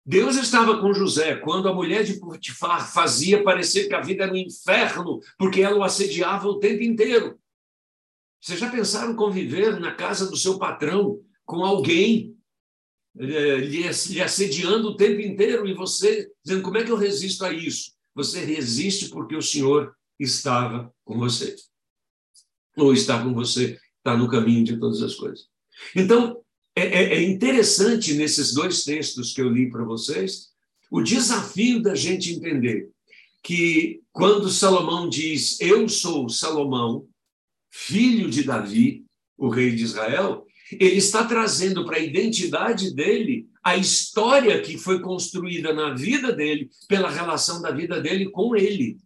Deus 0.05 0.37
estava 0.37 0.81
com 0.81 0.93
José 0.93 1.37
quando 1.37 1.69
a 1.69 1.75
mulher 1.75 2.05
de 2.05 2.19
Potifar 2.19 2.91
fazia 2.93 3.43
parecer 3.43 3.89
que 3.89 3.95
a 3.95 4.01
vida 4.01 4.25
era 4.25 4.33
um 4.33 4.37
inferno, 4.37 5.21
porque 5.39 5.63
ela 5.63 5.77
o 5.77 5.85
assediava 5.85 6.49
o 6.49 6.59
tempo 6.59 6.83
inteiro. 6.83 7.39
Vocês 8.41 8.59
já 8.59 8.71
pensaram 8.71 9.15
conviver 9.15 9.79
na 9.79 9.95
casa 9.95 10.29
do 10.29 10.37
seu 10.37 10.59
patrão 10.59 11.21
com 11.45 11.65
alguém 11.65 12.37
eh, 13.19 13.57
lhe 13.57 13.87
assediando 14.23 14.89
o 14.89 14.97
tempo 14.97 15.21
inteiro 15.21 15.67
e 15.67 15.75
você 15.75 16.31
dizendo: 16.45 16.63
como 16.63 16.79
é 16.79 16.85
que 16.85 16.91
eu 16.91 16.97
resisto 16.97 17.45
a 17.45 17.53
isso? 17.53 17.93
Você 18.15 18.41
resiste 18.41 19.11
porque 19.11 19.37
o 19.37 19.43
Senhor 19.43 19.95
estava 20.19 20.93
com 21.05 21.19
você 21.19 21.55
ou 22.85 22.93
está 22.93 23.23
com 23.23 23.33
você, 23.35 23.79
está 23.99 24.17
no 24.17 24.29
caminho 24.29 24.65
de 24.65 24.79
todas 24.79 25.03
as 25.03 25.15
coisas. 25.15 25.47
Então, 25.95 26.41
é, 26.75 26.83
é, 26.83 27.15
é 27.15 27.23
interessante 27.23 28.15
nesses 28.15 28.55
dois 28.55 28.85
textos 28.85 29.33
que 29.33 29.41
eu 29.41 29.51
li 29.51 29.71
para 29.71 29.85
vocês, 29.85 30.51
o 30.91 31.01
desafio 31.01 31.81
da 31.83 31.95
gente 31.95 32.33
entender 32.33 32.91
que 33.43 34.01
quando 34.13 34.51
Salomão 34.51 35.09
diz, 35.09 35.61
Eu 35.61 35.89
sou 35.89 36.29
Salomão, 36.29 37.07
filho 37.71 38.29
de 38.29 38.43
Davi, 38.43 39.05
o 39.39 39.49
rei 39.49 39.75
de 39.75 39.85
Israel, 39.85 40.47
ele 40.73 40.97
está 40.97 41.25
trazendo 41.25 41.85
para 41.85 41.97
a 41.97 42.01
identidade 42.01 42.95
dele 42.95 43.49
a 43.63 43.77
história 43.77 44.61
que 44.61 44.79
foi 44.79 45.01
construída 45.01 45.73
na 45.73 45.95
vida 45.95 46.33
dele, 46.33 46.71
pela 46.89 47.11
relação 47.11 47.61
da 47.61 47.71
vida 47.71 48.01
dele 48.01 48.31
com 48.31 48.55
ele. 48.57 48.99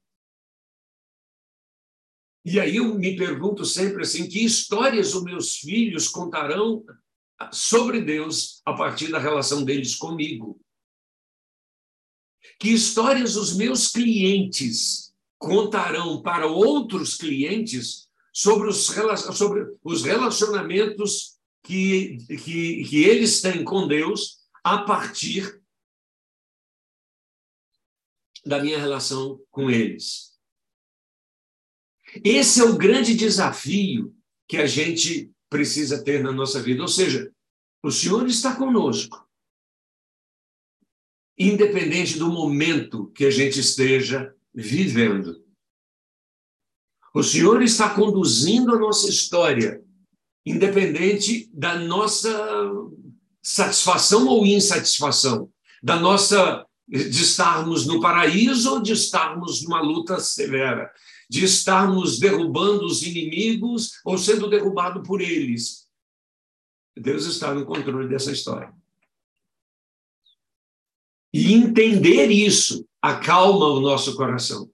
E 2.44 2.60
aí 2.60 2.76
eu 2.76 2.94
me 2.94 3.16
pergunto 3.16 3.64
sempre 3.64 4.02
assim: 4.02 4.28
que 4.28 4.44
histórias 4.44 5.14
os 5.14 5.22
meus 5.22 5.56
filhos 5.56 6.08
contarão 6.08 6.84
sobre 7.50 8.02
Deus 8.02 8.60
a 8.64 8.74
partir 8.74 9.10
da 9.10 9.18
relação 9.18 9.64
deles 9.64 9.96
comigo? 9.96 10.60
Que 12.58 12.68
histórias 12.68 13.36
os 13.36 13.56
meus 13.56 13.90
clientes 13.90 15.14
contarão 15.38 16.22
para 16.22 16.46
outros 16.46 17.16
clientes 17.16 18.08
sobre 18.32 18.68
os, 18.68 18.86
sobre 19.34 19.76
os 19.82 20.02
relacionamentos 20.02 21.38
que, 21.62 22.18
que, 22.26 22.84
que 22.84 23.04
eles 23.04 23.40
têm 23.40 23.64
com 23.64 23.88
Deus 23.88 24.44
a 24.62 24.78
partir 24.78 25.62
da 28.44 28.62
minha 28.62 28.78
relação 28.78 29.40
com 29.50 29.70
eles? 29.70 30.33
Esse 32.22 32.60
é 32.60 32.64
o 32.64 32.76
grande 32.76 33.14
desafio 33.14 34.14
que 34.46 34.56
a 34.56 34.66
gente 34.66 35.30
precisa 35.48 36.02
ter 36.02 36.22
na 36.22 36.32
nossa 36.32 36.60
vida. 36.60 36.82
Ou 36.82 36.88
seja, 36.88 37.32
o 37.82 37.90
Senhor 37.90 38.26
está 38.26 38.54
conosco, 38.54 39.26
independente 41.38 42.18
do 42.18 42.28
momento 42.28 43.10
que 43.14 43.24
a 43.24 43.30
gente 43.30 43.60
esteja 43.60 44.34
vivendo. 44.54 45.44
O 47.14 47.22
Senhor 47.22 47.62
está 47.62 47.90
conduzindo 47.90 48.74
a 48.74 48.78
nossa 48.78 49.08
história, 49.08 49.82
independente 50.44 51.48
da 51.52 51.78
nossa 51.78 52.30
satisfação 53.42 54.26
ou 54.26 54.44
insatisfação, 54.44 55.50
da 55.82 55.96
nossa 55.96 56.66
de 56.86 57.22
estarmos 57.22 57.86
no 57.86 58.00
paraíso 58.00 58.74
ou 58.74 58.82
de 58.82 58.92
estarmos 58.92 59.62
numa 59.62 59.80
luta 59.80 60.20
severa, 60.20 60.90
de 61.28 61.44
estarmos 61.44 62.18
derrubando 62.18 62.84
os 62.84 63.02
inimigos 63.02 63.92
ou 64.04 64.18
sendo 64.18 64.48
derrubado 64.48 65.02
por 65.02 65.20
eles. 65.20 65.88
Deus 66.96 67.26
está 67.26 67.52
no 67.52 67.64
controle 67.64 68.08
dessa 68.08 68.30
história. 68.30 68.72
E 71.32 71.52
entender 71.52 72.30
isso 72.30 72.86
acalma 73.02 73.66
o 73.66 73.80
nosso 73.80 74.14
coração. 74.16 74.70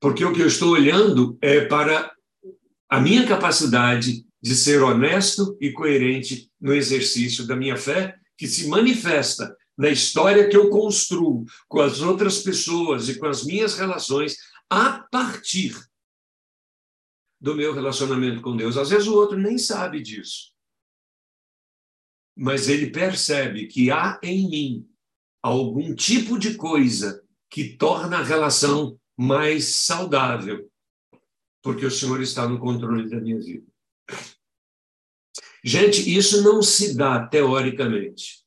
Porque 0.00 0.24
o 0.24 0.32
que 0.32 0.40
eu 0.40 0.46
estou 0.46 0.70
olhando 0.70 1.36
é 1.42 1.66
para 1.66 2.12
a 2.88 3.00
minha 3.00 3.26
capacidade 3.26 4.24
de 4.40 4.54
ser 4.54 4.82
honesto 4.82 5.56
e 5.60 5.72
coerente 5.72 6.50
no 6.60 6.72
exercício 6.72 7.46
da 7.46 7.56
minha 7.56 7.76
fé, 7.76 8.16
que 8.36 8.46
se 8.46 8.68
manifesta 8.68 9.54
na 9.76 9.90
história 9.90 10.48
que 10.48 10.56
eu 10.56 10.70
construo 10.70 11.44
com 11.68 11.80
as 11.80 12.00
outras 12.00 12.42
pessoas 12.42 13.08
e 13.08 13.16
com 13.16 13.26
as 13.26 13.44
minhas 13.44 13.76
relações 13.76 14.36
a 14.70 15.00
partir 15.10 15.74
do 17.40 17.54
meu 17.54 17.72
relacionamento 17.72 18.42
com 18.42 18.56
Deus. 18.56 18.76
Às 18.76 18.90
vezes 18.90 19.06
o 19.06 19.14
outro 19.14 19.38
nem 19.38 19.56
sabe 19.56 20.02
disso. 20.02 20.52
Mas 22.36 22.68
ele 22.68 22.90
percebe 22.90 23.66
que 23.66 23.90
há 23.90 24.18
em 24.22 24.48
mim 24.48 24.90
algum 25.42 25.94
tipo 25.94 26.38
de 26.38 26.56
coisa 26.56 27.24
que 27.50 27.76
torna 27.76 28.18
a 28.18 28.22
relação 28.22 29.00
mais 29.16 29.76
saudável, 29.76 30.70
porque 31.62 31.86
o 31.86 31.90
Senhor 31.90 32.20
está 32.20 32.48
no 32.48 32.58
controle 32.58 33.08
da 33.08 33.20
minha 33.20 33.40
vida. 33.40 33.66
Gente, 35.64 36.14
isso 36.14 36.42
não 36.42 36.62
se 36.62 36.96
dá 36.96 37.26
teoricamente. 37.26 38.44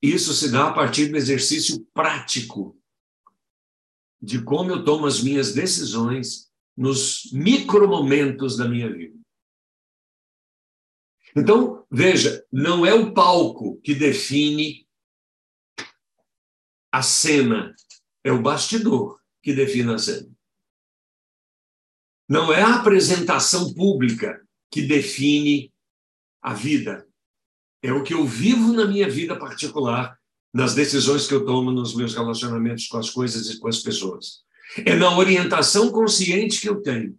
Isso 0.00 0.32
se 0.32 0.50
dá 0.50 0.68
a 0.68 0.72
partir 0.72 1.08
do 1.08 1.16
exercício 1.16 1.84
prático 1.92 2.81
de 4.22 4.42
como 4.42 4.70
eu 4.70 4.84
tomo 4.84 5.06
as 5.06 5.20
minhas 5.20 5.52
decisões 5.52 6.50
nos 6.76 7.30
micromomentos 7.32 8.56
da 8.56 8.68
minha 8.68 8.90
vida. 8.90 9.18
Então, 11.34 11.84
veja, 11.90 12.46
não 12.52 12.86
é 12.86 12.94
o 12.94 13.12
palco 13.12 13.80
que 13.80 13.94
define 13.94 14.86
a 16.92 17.02
cena, 17.02 17.74
é 18.22 18.30
o 18.30 18.42
bastidor 18.42 19.18
que 19.42 19.52
define 19.52 19.94
a 19.94 19.98
cena. 19.98 20.30
Não 22.28 22.52
é 22.52 22.62
a 22.62 22.76
apresentação 22.76 23.74
pública 23.74 24.46
que 24.70 24.82
define 24.82 25.72
a 26.40 26.54
vida. 26.54 27.06
É 27.82 27.92
o 27.92 28.04
que 28.04 28.14
eu 28.14 28.24
vivo 28.24 28.72
na 28.72 28.86
minha 28.86 29.08
vida 29.08 29.38
particular 29.38 30.18
nas 30.52 30.74
decisões 30.74 31.26
que 31.26 31.34
eu 31.34 31.44
tomo 31.44 31.70
nos 31.70 31.94
meus 31.94 32.14
relacionamentos 32.14 32.86
com 32.86 32.98
as 32.98 33.10
coisas 33.10 33.48
e 33.48 33.58
com 33.58 33.68
as 33.68 33.78
pessoas. 33.78 34.40
É 34.84 34.94
na 34.94 35.16
orientação 35.16 35.90
consciente 35.90 36.60
que 36.60 36.68
eu 36.68 36.80
tenho 36.80 37.16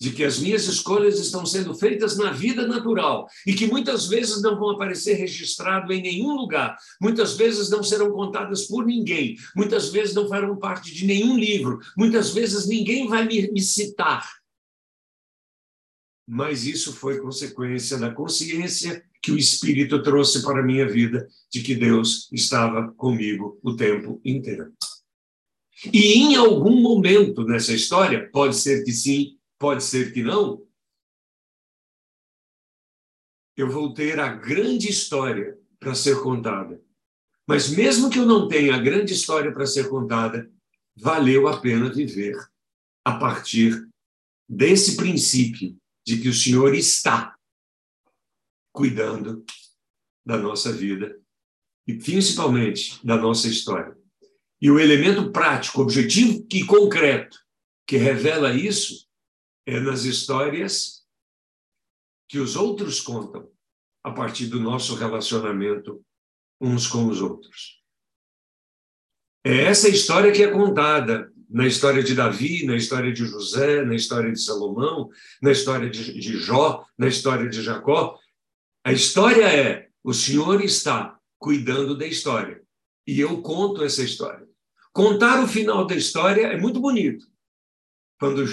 de 0.00 0.10
que 0.10 0.24
as 0.24 0.38
minhas 0.38 0.66
escolhas 0.66 1.18
estão 1.18 1.44
sendo 1.44 1.74
feitas 1.74 2.16
na 2.16 2.32
vida 2.32 2.66
natural 2.66 3.26
e 3.46 3.52
que 3.52 3.66
muitas 3.66 4.08
vezes 4.08 4.40
não 4.40 4.58
vão 4.58 4.70
aparecer 4.70 5.14
registrado 5.14 5.92
em 5.92 6.00
nenhum 6.00 6.34
lugar, 6.34 6.74
muitas 6.98 7.36
vezes 7.36 7.68
não 7.68 7.82
serão 7.82 8.10
contadas 8.10 8.66
por 8.66 8.86
ninguém, 8.86 9.36
muitas 9.54 9.90
vezes 9.90 10.14
não 10.14 10.26
farão 10.26 10.56
parte 10.56 10.94
de 10.94 11.04
nenhum 11.04 11.36
livro, 11.36 11.78
muitas 11.96 12.30
vezes 12.30 12.66
ninguém 12.66 13.06
vai 13.06 13.26
me, 13.26 13.52
me 13.52 13.60
citar. 13.60 14.39
Mas 16.32 16.64
isso 16.64 16.92
foi 16.92 17.18
consequência 17.18 17.98
da 17.98 18.14
consciência 18.14 19.04
que 19.20 19.32
o 19.32 19.36
Espírito 19.36 20.00
trouxe 20.00 20.44
para 20.44 20.60
a 20.60 20.62
minha 20.62 20.88
vida 20.88 21.28
de 21.50 21.60
que 21.60 21.74
Deus 21.74 22.30
estava 22.30 22.92
comigo 22.92 23.58
o 23.64 23.74
tempo 23.74 24.20
inteiro. 24.24 24.72
E 25.92 26.14
em 26.14 26.36
algum 26.36 26.80
momento 26.80 27.42
nessa 27.42 27.72
história, 27.72 28.30
pode 28.30 28.54
ser 28.54 28.84
que 28.84 28.92
sim, 28.92 29.40
pode 29.58 29.82
ser 29.82 30.12
que 30.12 30.22
não, 30.22 30.64
eu 33.56 33.68
vou 33.68 33.92
ter 33.92 34.20
a 34.20 34.28
grande 34.28 34.88
história 34.88 35.58
para 35.80 35.96
ser 35.96 36.22
contada. 36.22 36.80
Mas 37.44 37.68
mesmo 37.68 38.08
que 38.08 38.20
eu 38.20 38.24
não 38.24 38.46
tenha 38.46 38.76
a 38.76 38.80
grande 38.80 39.14
história 39.14 39.50
para 39.50 39.66
ser 39.66 39.88
contada, 39.88 40.48
valeu 40.96 41.48
a 41.48 41.60
pena 41.60 41.92
viver 41.92 42.36
a 43.04 43.18
partir 43.18 43.84
desse 44.48 44.96
princípio 44.96 45.76
de 46.10 46.20
que 46.20 46.28
o 46.28 46.34
Senhor 46.34 46.74
está 46.74 47.38
cuidando 48.72 49.44
da 50.26 50.36
nossa 50.36 50.72
vida 50.72 51.20
e 51.86 51.94
principalmente 51.94 53.04
da 53.06 53.16
nossa 53.16 53.46
história. 53.46 53.96
E 54.60 54.68
o 54.68 54.80
elemento 54.80 55.30
prático, 55.30 55.80
objetivo 55.80 56.44
e 56.52 56.66
concreto 56.66 57.38
que 57.86 57.96
revela 57.96 58.52
isso 58.52 59.08
é 59.64 59.78
nas 59.78 60.02
histórias 60.02 61.06
que 62.28 62.38
os 62.38 62.56
outros 62.56 63.00
contam 63.00 63.48
a 64.02 64.10
partir 64.10 64.46
do 64.46 64.58
nosso 64.58 64.96
relacionamento 64.96 66.04
uns 66.60 66.88
com 66.88 67.06
os 67.06 67.20
outros. 67.20 67.80
É 69.44 69.62
essa 69.62 69.88
história 69.88 70.32
que 70.32 70.42
é 70.42 70.50
contada 70.50 71.32
na 71.50 71.66
história 71.66 72.02
de 72.02 72.14
Davi, 72.14 72.64
na 72.64 72.76
história 72.76 73.12
de 73.12 73.26
José, 73.26 73.84
na 73.84 73.94
história 73.94 74.30
de 74.30 74.40
Salomão, 74.40 75.10
na 75.42 75.50
história 75.50 75.90
de, 75.90 76.18
de 76.18 76.38
Jó, 76.38 76.84
na 76.96 77.08
história 77.08 77.48
de 77.48 77.60
Jacó. 77.60 78.16
A 78.84 78.92
história 78.92 79.46
é: 79.46 79.88
o 80.02 80.14
Senhor 80.14 80.62
está 80.62 81.18
cuidando 81.38 81.96
da 81.96 82.06
história. 82.06 82.62
E 83.06 83.18
eu 83.18 83.42
conto 83.42 83.82
essa 83.82 84.02
história. 84.02 84.46
Contar 84.92 85.42
o 85.42 85.48
final 85.48 85.84
da 85.86 85.96
história 85.96 86.46
é 86.46 86.56
muito 86.56 86.80
bonito. 86.80 87.26
Quando, 88.18 88.44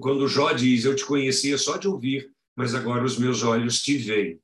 quando 0.00 0.28
Jó 0.28 0.52
diz, 0.52 0.84
eu 0.84 0.94
te 0.94 1.06
conhecia 1.06 1.56
só 1.56 1.76
de 1.76 1.88
ouvir, 1.88 2.30
mas 2.54 2.74
agora 2.74 3.04
os 3.04 3.16
meus 3.16 3.42
olhos 3.42 3.80
te 3.80 3.96
veem. 3.96 4.40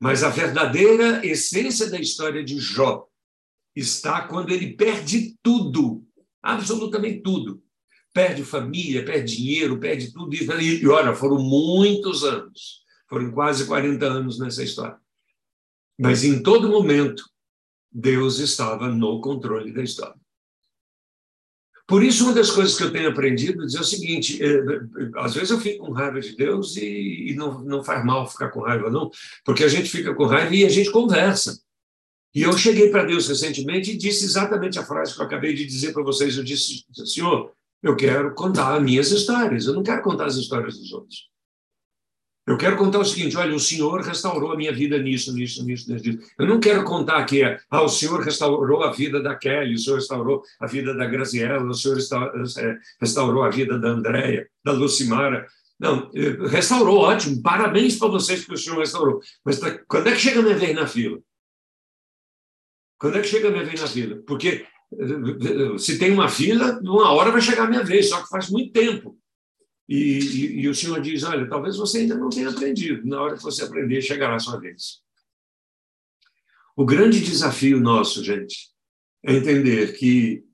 Mas 0.00 0.24
a 0.24 0.30
verdadeira 0.30 1.24
essência 1.24 1.90
da 1.90 2.00
história 2.00 2.42
de 2.42 2.58
Jó 2.58 3.06
está 3.76 4.26
quando 4.26 4.50
ele 4.50 4.74
perde 4.74 5.36
tudo, 5.42 6.07
absolutamente 6.42 7.20
tudo. 7.20 7.62
Perde 8.12 8.42
família, 8.44 9.04
perde 9.04 9.36
dinheiro, 9.36 9.78
perde 9.78 10.12
tudo. 10.12 10.34
E, 10.34 10.82
e 10.82 10.88
olha, 10.88 11.14
foram 11.14 11.38
muitos 11.38 12.24
anos, 12.24 12.82
foram 13.08 13.30
quase 13.30 13.66
40 13.66 14.04
anos 14.06 14.38
nessa 14.38 14.62
história. 14.62 14.96
Mas 15.98 16.24
em 16.24 16.42
todo 16.42 16.68
momento, 16.68 17.24
Deus 17.90 18.38
estava 18.38 18.88
no 18.88 19.20
controle 19.20 19.72
da 19.72 19.82
história. 19.82 20.18
Por 21.88 22.04
isso, 22.04 22.24
uma 22.24 22.34
das 22.34 22.50
coisas 22.50 22.76
que 22.76 22.84
eu 22.84 22.92
tenho 22.92 23.08
aprendido 23.08 23.62
é 23.62 23.66
dizer 23.66 23.80
o 23.80 23.84
seguinte: 23.84 24.38
é, 24.42 24.60
às 25.16 25.34
vezes 25.34 25.50
eu 25.50 25.58
fico 25.58 25.86
com 25.86 25.92
raiva 25.92 26.20
de 26.20 26.36
Deus 26.36 26.76
e 26.76 27.34
não, 27.34 27.64
não 27.64 27.82
faz 27.82 28.04
mal 28.04 28.28
ficar 28.28 28.50
com 28.50 28.60
raiva, 28.60 28.90
não, 28.90 29.10
porque 29.42 29.64
a 29.64 29.68
gente 29.68 29.88
fica 29.88 30.14
com 30.14 30.26
raiva 30.26 30.54
e 30.54 30.66
a 30.66 30.68
gente 30.68 30.92
conversa. 30.92 31.58
E 32.38 32.42
eu 32.42 32.56
cheguei 32.56 32.88
para 32.88 33.04
Deus 33.04 33.26
recentemente 33.26 33.90
e 33.90 33.96
disse 33.96 34.24
exatamente 34.24 34.78
a 34.78 34.84
frase 34.84 35.12
que 35.12 35.20
eu 35.20 35.26
acabei 35.26 35.54
de 35.54 35.66
dizer 35.66 35.92
para 35.92 36.04
vocês. 36.04 36.36
Eu 36.36 36.44
disse, 36.44 36.84
Senhor, 37.04 37.50
eu 37.82 37.96
quero 37.96 38.32
contar 38.32 38.76
as 38.76 38.80
minhas 38.80 39.10
histórias, 39.10 39.66
eu 39.66 39.74
não 39.74 39.82
quero 39.82 40.00
contar 40.02 40.26
as 40.26 40.36
histórias 40.36 40.78
dos 40.78 40.92
outros. 40.92 41.28
Eu 42.46 42.56
quero 42.56 42.76
contar 42.76 43.00
o 43.00 43.04
seguinte: 43.04 43.36
olha, 43.36 43.56
o 43.56 43.58
Senhor 43.58 44.02
restaurou 44.02 44.52
a 44.52 44.56
minha 44.56 44.72
vida 44.72 44.96
nisso, 44.98 45.34
nisso, 45.34 45.64
nisso, 45.64 45.92
nisso. 45.92 46.16
Eu 46.38 46.46
não 46.46 46.60
quero 46.60 46.84
contar 46.84 47.24
que 47.24 47.42
ah, 47.42 47.82
o 47.82 47.88
Senhor 47.88 48.20
restaurou 48.20 48.84
a 48.84 48.92
vida 48.92 49.20
da 49.20 49.34
Kelly, 49.34 49.74
o 49.74 49.78
Senhor 49.78 49.96
restaurou 49.96 50.44
a 50.60 50.66
vida 50.68 50.94
da 50.94 51.06
Graziella, 51.06 51.68
o 51.68 51.74
Senhor 51.74 51.98
é, 51.98 52.76
restaurou 53.00 53.42
a 53.42 53.50
vida 53.50 53.76
da 53.80 53.88
Andréia, 53.88 54.48
da 54.64 54.70
Lucimara. 54.70 55.44
Não, 55.76 56.08
eh, 56.14 56.36
restaurou, 56.48 56.98
ótimo, 56.98 57.42
parabéns 57.42 57.96
para 57.96 58.08
vocês 58.08 58.44
que 58.44 58.54
o 58.54 58.56
Senhor 58.56 58.78
restaurou. 58.78 59.20
Mas 59.44 59.58
tá, 59.58 59.76
quando 59.88 60.08
é 60.08 60.12
que 60.12 60.20
chega 60.20 60.38
a 60.38 60.42
minha 60.42 60.56
vez 60.56 60.74
na 60.74 60.86
fila? 60.86 61.18
Quando 62.98 63.18
é 63.18 63.20
que 63.20 63.28
chega 63.28 63.48
a 63.48 63.50
minha 63.50 63.64
vez 63.64 63.80
na 63.80 63.86
fila? 63.86 64.22
Porque 64.26 64.66
se 65.78 65.98
tem 65.98 66.12
uma 66.12 66.28
fila, 66.28 66.80
uma 66.82 67.12
hora 67.12 67.30
vai 67.30 67.40
chegar 67.40 67.64
a 67.64 67.70
minha 67.70 67.84
vez, 67.84 68.08
só 68.08 68.22
que 68.22 68.28
faz 68.28 68.50
muito 68.50 68.72
tempo. 68.72 69.18
E, 69.88 70.18
e, 70.18 70.60
e, 70.60 70.68
o 70.68 70.74
Senhor 70.74 71.00
diz: 71.00 71.22
Olha, 71.22 71.48
talvez 71.48 71.76
você 71.76 71.98
ainda 71.98 72.14
não 72.14 72.28
tenha 72.28 72.50
aprendido, 72.50 73.06
na 73.06 73.20
hora 73.20 73.36
que 73.36 73.42
você 73.42 73.64
aprender, 73.64 74.02
chegará 74.02 74.34
a 74.36 74.40
sua 74.40 74.58
vez. 74.58 75.00
O 76.76 76.84
grande 76.84 77.20
desafio 77.20 77.80
nosso, 77.80 78.22
gente, 78.22 78.70
é 79.24 79.34
entender 79.34 79.96
que 79.96 80.44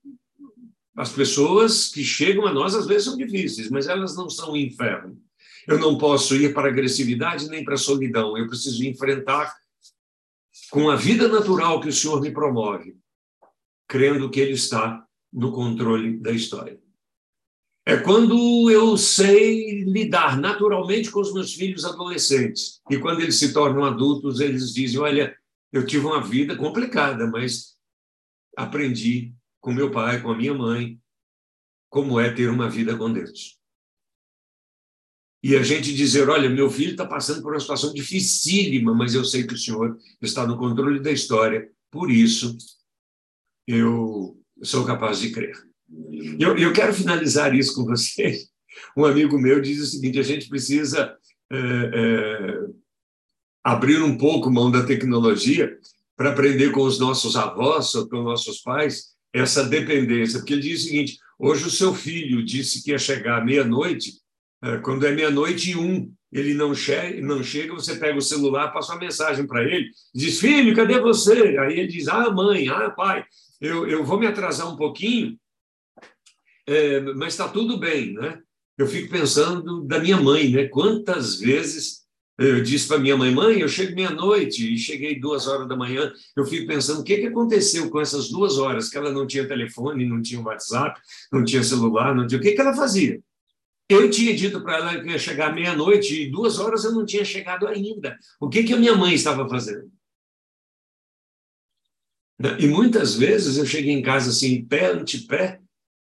as 0.97 1.13
pessoas 1.13 1.89
que 1.89 2.05
chegam 2.05 2.47
a 2.47 2.53
nós 2.53 2.75
às 2.75 2.87
vezes 2.87 3.05
são 3.05 3.17
difíceis, 3.17 3.69
mas 3.69 3.89
elas 3.89 4.17
não 4.17 4.31
são 4.31 4.53
o 4.53 4.57
inferno. 4.57 5.21
Eu 5.67 5.79
não 5.79 5.99
posso 5.99 6.37
ir 6.37 6.55
para 6.55 6.69
agressividade 6.69 7.49
nem 7.49 7.65
para 7.65 7.77
solidão, 7.77 8.39
eu 8.39 8.47
preciso 8.47 8.85
enfrentar 8.85 9.53
com 10.71 10.91
a 10.91 10.97
vida 10.97 11.29
natural 11.29 11.81
que 11.81 11.89
o 11.89 11.93
Senhor 11.93 12.21
me 12.21 12.31
promove, 12.31 12.97
crendo 13.89 14.31
que 14.31 14.41
Ele 14.41 14.53
está 14.53 15.07
no 15.33 15.53
controle 15.53 16.19
da 16.19 16.31
história. 16.31 16.81
É 17.87 17.99
quando 17.99 18.71
eu 18.71 18.97
sei 18.97 19.85
lidar 19.85 20.39
naturalmente 20.39 21.11
com 21.11 21.21
os 21.21 21.35
meus 21.35 21.53
filhos 21.53 21.85
adolescentes. 21.85 22.81
E 22.91 22.97
quando 22.99 23.21
eles 23.21 23.39
se 23.39 23.53
tornam 23.53 23.85
adultos, 23.85 24.41
eles 24.41 24.73
dizem: 24.73 24.99
Olha, 25.01 25.37
eu 25.71 25.85
tive 25.85 26.07
uma 26.07 26.23
vida 26.23 26.57
complicada, 26.57 27.27
mas 27.27 27.77
aprendi 28.57 29.35
com 29.61 29.73
meu 29.73 29.91
pai, 29.91 30.23
com 30.23 30.31
a 30.31 30.37
minha 30.37 30.55
mãe, 30.55 30.99
como 31.91 32.19
é 32.19 32.33
ter 32.33 32.49
uma 32.49 32.71
vida 32.71 32.97
com 32.97 33.13
Deus. 33.13 33.59
E 35.45 35.55
a 35.55 35.63
gente 35.63 35.95
dizer: 35.95 36.27
Olha, 36.31 36.49
meu 36.49 36.71
filho 36.71 36.93
está 36.93 37.05
passando 37.05 37.43
por 37.43 37.53
uma 37.53 37.61
situação 37.61 37.93
dificílima, 37.93 38.95
mas 38.95 39.15
eu 39.15 39.23
sei 39.27 39.47
que 39.47 39.53
o 39.53 39.59
Senhor 39.59 39.99
está 40.23 40.47
no 40.47 40.57
controle 40.57 41.01
da 41.01 41.13
história, 41.13 41.69
por 41.91 42.11
isso 42.11 42.57
eu 43.69 44.41
sou 44.63 44.87
capaz 44.87 45.19
de 45.19 45.33
crer. 45.33 45.55
Eu, 46.41 46.57
eu 46.57 46.73
quero 46.73 46.95
finalizar 46.95 47.55
isso 47.55 47.75
com 47.75 47.85
vocês. 47.85 48.49
Um 48.97 49.05
amigo 49.05 49.39
meu 49.39 49.61
diz 49.61 49.83
o 49.83 49.87
seguinte: 49.87 50.19
a 50.19 50.23
gente 50.23 50.49
precisa 50.49 51.15
é, 51.53 51.59
é, 51.59 52.67
abrir 53.63 54.03
um 54.03 54.17
pouco 54.17 54.51
mão 54.51 54.71
da 54.71 54.83
tecnologia 54.87 55.77
para 56.17 56.31
aprender 56.31 56.73
com 56.73 56.85
os 56.85 56.99
nossos 56.99 57.37
avós 57.37 57.95
ou 57.95 58.09
com 58.09 58.21
os 58.21 58.25
nossos 58.25 58.61
pais 58.61 59.15
essa 59.31 59.63
dependência. 59.63 60.39
Porque 60.39 60.55
ele 60.55 60.63
diz 60.63 60.81
o 60.81 60.85
seguinte: 60.85 61.19
hoje 61.39 61.67
o 61.67 61.71
seu 61.71 61.95
filho 61.95 62.43
disse 62.43 62.83
que 62.83 62.93
ia 62.93 62.99
chegar 62.99 63.45
meia-noite, 63.45 64.11
é, 64.11 64.24
quando 64.83 65.07
é 65.07 65.13
meia-noite 65.13 65.73
e 65.73 65.77
um, 65.77 66.13
ele 66.33 66.55
não 66.55 66.75
chega, 66.75 67.21
não 67.21 67.43
chega, 67.43 67.73
você 67.73 67.97
pega 67.97 68.19
o 68.19 68.23
celular, 68.23 68.73
passa 68.73 68.93
uma 68.93 69.01
mensagem 69.01 69.47
para 69.47 69.63
ele, 69.63 69.89
diz: 70.15 70.41
Filho, 70.41 70.75
cadê 70.75 70.99
você? 70.99 71.57
Aí 71.59 71.79
ele 71.79 71.87
diz: 71.87 72.09
Ah, 72.09 72.31
mãe, 72.31 72.69
ah, 72.69 72.91
pai, 72.91 73.25
eu, 73.61 73.87
eu 73.87 74.05
vou 74.05 74.19
me 74.19 74.27
atrasar 74.27 74.73
um 74.73 74.77
pouquinho, 74.77 75.39
é, 76.67 77.01
mas 77.01 77.35
está 77.35 77.49
tudo 77.49 77.79
bem, 77.79 78.15
né? 78.15 78.41
Eu 78.77 78.89
fico 78.89 79.11
pensando 79.11 79.83
da 79.83 80.01
minha 80.01 80.17
mãe, 80.17 80.51
né? 80.51 80.67
Quantas 80.67 81.39
vezes 81.39 82.05
eu 82.37 82.61
disse 82.63 82.89
para 82.89 82.99
minha 82.99 83.17
mãe, 83.17 83.33
mãe, 83.33 83.61
eu 83.61 83.69
chego 83.69 83.95
meia-noite 83.95 84.75
e 84.75 84.77
cheguei 84.77 85.21
duas 85.21 85.47
horas 85.47 85.69
da 85.69 85.77
manhã. 85.77 86.13
Eu 86.37 86.45
fico 86.45 86.67
pensando 86.67 87.01
o 87.01 87.05
que, 87.05 87.19
que 87.19 87.27
aconteceu 87.29 87.89
com 87.89 88.01
essas 88.01 88.29
duas 88.29 88.59
horas 88.59 88.89
que 88.89 88.99
ela 88.99 89.13
não 89.13 89.25
tinha 89.25 89.47
telefone, 89.47 90.05
não 90.05 90.21
tinha 90.21 90.41
WhatsApp, 90.41 91.01
não 91.33 91.45
tinha 91.45 91.63
celular, 91.63 92.13
não 92.13 92.27
tinha. 92.27 92.41
O 92.41 92.43
que, 92.43 92.51
que 92.51 92.61
ela 92.61 92.75
fazia? 92.75 93.21
Eu 93.89 94.11
tinha 94.11 94.35
dito 94.35 94.63
para 94.63 94.77
ela 94.77 95.01
que 95.01 95.09
ia 95.09 95.19
chegar 95.19 95.55
meia-noite 95.55 96.23
e 96.23 96.31
duas 96.31 96.59
horas 96.59 96.85
eu 96.85 96.93
não 96.93 97.05
tinha 97.05 97.25
chegado 97.25 97.67
ainda. 97.67 98.19
O 98.41 98.49
que, 98.49 98.65
que 98.65 98.73
a 98.73 98.79
minha 98.79 98.95
mãe 98.95 99.15
estava 99.15 99.49
fazendo? 99.49 99.93
E 102.59 102.67
muitas 102.67 103.15
vezes 103.15 103.57
eu 103.57 103.67
cheguei 103.67 103.93
em 103.93 104.03
casa 104.03 104.31
assim, 104.31 104.65
pé 104.65 104.87
ante 104.87 105.27
pé, 105.27 105.63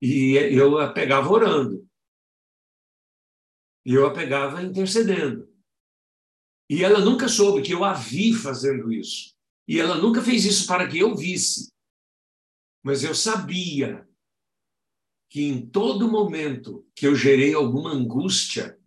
e 0.02 0.34
eu 0.36 0.78
a 0.78 0.92
pegava 0.92 1.30
orando. 1.30 1.88
E 3.86 3.94
eu 3.94 4.06
a 4.06 4.14
pegava 4.14 4.62
intercedendo. 4.62 5.50
E 6.70 6.84
ela 6.84 7.00
nunca 7.00 7.28
soube 7.28 7.62
que 7.62 7.74
eu 7.74 7.84
a 7.84 7.94
vi 7.94 8.34
fazendo 8.34 8.92
isso. 8.92 9.34
E 9.68 9.80
ela 9.80 9.96
nunca 9.96 10.22
fez 10.22 10.46
isso 10.46 10.68
para 10.68 10.88
que 10.88 11.00
eu 11.00 11.16
visse. 11.16 11.72
Mas 12.84 13.04
eu 13.04 13.14
sabia 13.16 14.08
que 15.32 15.44
em 15.44 15.66
todo 15.66 16.12
momento 16.12 16.86
que 16.94 17.08
eu 17.08 17.16
gerei 17.16 17.54
alguma 17.54 17.94
angústia, 17.94 18.78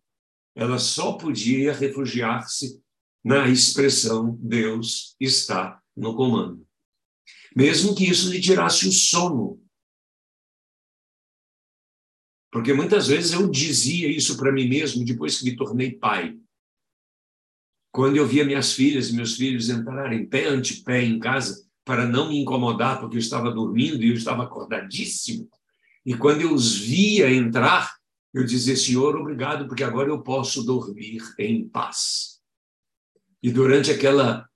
ela 0.55 0.79
só 0.79 1.15
podia 1.15 1.73
refugiar-se 1.73 2.85
na 3.25 3.49
expressão 3.49 4.37
Deus 4.39 5.17
está 5.19 5.83
no 5.97 6.15
comando. 6.15 6.69
Mesmo 7.57 7.95
que 7.95 8.05
isso 8.05 8.31
lhe 8.31 8.43
tirasse 8.43 8.87
o 8.87 8.93
sono. 8.93 9.59
Porque 12.53 12.75
muitas 12.75 13.09
vezes 13.09 13.33
eu 13.33 13.51
dizia 13.51 14.07
isso 14.07 14.37
para 14.37 14.53
mim 14.53 14.69
mesmo 14.69 15.03
depois 15.03 15.39
que 15.39 15.47
me 15.47 15.57
tornei 15.57 15.93
pai. 15.93 16.39
Quando 17.91 18.19
eu 18.19 18.27
via 18.27 18.45
minhas 18.45 18.75
filhas 18.75 19.09
e 19.09 19.17
meus 19.17 19.35
filhos 19.35 19.71
entrarem 19.71 20.29
pé 20.29 20.45
ante 20.45 20.83
pé 20.83 21.05
em 21.05 21.19
casa 21.19 21.67
para 21.87 22.07
não 22.07 22.29
me 22.29 22.39
incomodar 22.39 23.01
porque 23.01 23.17
eu 23.17 23.21
estava 23.21 23.51
dormindo 23.51 24.05
e 24.05 24.11
eu 24.11 24.15
estava 24.15 24.45
acordadíssimo. 24.45 25.49
E 26.05 26.17
quando 26.17 26.43
eu 26.43 26.53
os 26.53 26.77
via 26.77 27.33
entrar, 27.33 27.97
eu 28.33 28.45
dizia: 28.45 28.77
Senhor, 28.77 29.17
obrigado, 29.17 29.67
porque 29.67 29.85
agora 29.85 30.09
eu 30.09 30.23
posso 30.23 30.63
dormir 30.63 31.23
em 31.39 31.69
paz. 31.69 32.43
E 33.43 33.51
durante 33.51 33.91
aquela 33.91 34.49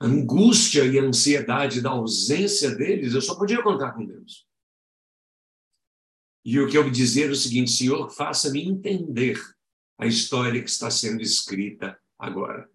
angústia 0.00 0.84
e 0.84 0.98
ansiedade 0.98 1.80
da 1.80 1.90
ausência 1.90 2.74
deles, 2.74 3.14
eu 3.14 3.22
só 3.22 3.34
podia 3.36 3.62
contar 3.62 3.92
com 3.92 4.04
Deus. 4.04 4.46
E 6.44 6.58
o 6.60 6.68
que 6.68 6.76
eu 6.76 6.90
dizer 6.90 7.28
é 7.28 7.32
o 7.32 7.36
seguinte: 7.36 7.70
Senhor, 7.70 8.10
faça-me 8.10 8.62
entender 8.62 9.40
a 9.98 10.06
história 10.06 10.62
que 10.62 10.70
está 10.70 10.90
sendo 10.90 11.22
escrita 11.22 11.98
agora. 12.18 12.70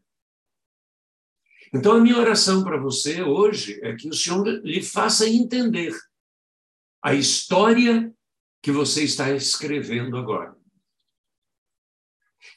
Então, 1.73 1.93
a 1.93 1.99
minha 1.99 2.17
oração 2.17 2.63
para 2.63 2.77
você 2.77 3.23
hoje 3.23 3.79
é 3.82 3.95
que 3.95 4.08
o 4.08 4.13
Senhor 4.13 4.45
lhe 4.63 4.84
faça 4.84 5.27
entender 5.27 5.91
a 7.03 7.13
história 7.13 8.11
que 8.61 8.71
você 8.71 9.03
está 9.03 9.29
escrevendo 9.35 10.15
agora. 10.15 10.55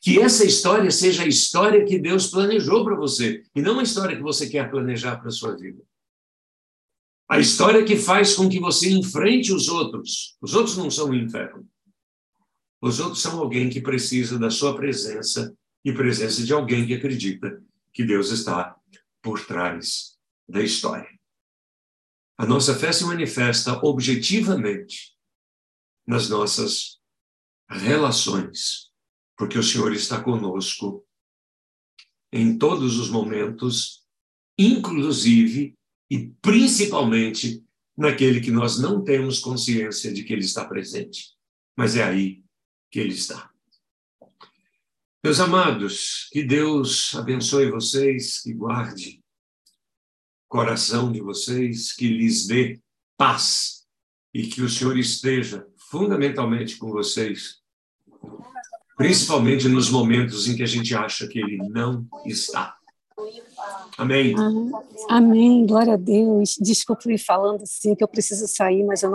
Que 0.01 0.21
essa 0.21 0.45
história 0.45 0.91
seja 0.91 1.25
a 1.25 1.27
história 1.27 1.85
que 1.85 1.99
Deus 1.99 2.29
planejou 2.29 2.85
para 2.85 2.95
você, 2.95 3.43
e 3.55 3.61
não 3.61 3.81
a 3.81 3.83
história 3.83 4.17
que 4.17 4.23
você 4.23 4.49
quer 4.49 4.71
planejar 4.71 5.17
para 5.17 5.29
a 5.29 5.33
sua 5.33 5.57
vida. 5.57 5.83
A 7.29 7.41
história 7.41 7.85
que 7.85 7.97
faz 7.97 8.35
com 8.35 8.49
que 8.49 8.61
você 8.61 8.89
enfrente 8.89 9.53
os 9.53 9.69
outros. 9.69 10.37
Os 10.41 10.55
outros 10.55 10.77
não 10.77 10.89
são 10.93 11.11
o 11.11 11.15
inferno. 11.15 11.69
Os 12.81 13.01
outros 13.01 13.21
são 13.21 13.41
alguém 13.41 13.69
que 13.69 13.81
precisa 13.81 14.39
da 14.39 14.49
sua 14.49 14.77
presença 14.77 15.53
e 15.85 15.93
presença 15.93 16.45
de 16.45 16.53
alguém 16.53 16.87
que 16.87 16.95
acredita 16.95 17.61
que 17.93 18.05
Deus 18.05 18.31
está 18.31 18.77
por 19.21 19.45
trás 19.45 20.17
da 20.49 20.63
história. 20.63 21.16
A 22.39 22.45
nossa 22.45 22.75
fé 22.75 22.93
se 22.93 23.05
manifesta 23.05 23.81
objetivamente 23.83 25.17
nas 26.07 26.29
nossas 26.29 26.99
relações, 27.69 28.91
porque 29.37 29.59
o 29.59 29.63
Senhor 29.63 29.93
está 29.93 30.23
conosco 30.23 31.07
em 32.33 32.59
todos 32.59 32.99
os 32.99 33.09
momentos, 33.09 34.05
inclusive 34.59 35.75
e 36.11 36.29
principalmente 36.43 37.65
naquele 37.97 38.41
que 38.41 38.51
nós 38.51 38.79
não 38.79 39.03
temos 39.03 39.39
consciência 39.39 40.13
de 40.13 40.23
que 40.23 40.33
ele 40.33 40.45
está 40.45 40.65
presente, 40.65 41.35
mas 41.77 41.97
é 41.97 42.05
aí 42.05 42.45
que 42.91 43.01
ele 43.01 43.15
está. 43.15 43.51
Meus 45.25 45.41
amados, 45.41 46.29
que 46.31 46.45
Deus 46.45 47.15
abençoe 47.15 47.71
vocês, 47.71 48.43
que 48.43 48.53
guarde 48.53 49.25
coração 50.49 51.11
de 51.11 51.21
vocês, 51.21 51.93
que 51.93 52.09
lhes 52.09 52.47
dê 52.47 52.81
paz 53.17 53.85
e 54.33 54.47
que 54.47 54.63
o 54.63 54.69
Senhor 54.69 54.99
esteja 54.99 55.67
fundamentalmente 55.91 56.77
com 56.77 56.91
vocês, 56.91 57.61
principalmente 58.97 59.69
nos 59.69 59.91
momentos 59.91 60.49
em 60.49 60.57
que 60.57 60.63
a 60.63 60.67
gente 60.67 60.95
acha 60.95 61.27
que 61.27 61.39
Ele 61.39 61.59
não 61.69 62.07
está. 62.25 62.77
Amém. 63.97 64.35
Amém. 65.09 65.67
Glória 65.67 65.95
a 65.95 65.97
Deus. 65.97 66.57
Desculpe 66.61 67.09
me 67.09 67.17
falando 67.17 67.63
assim, 67.63 67.95
que 67.95 68.05
eu 68.05 68.09
preciso 68.09 68.47
sair, 68.47 68.85
mas 68.85 69.03
eu 69.03 69.11
não 69.11 69.15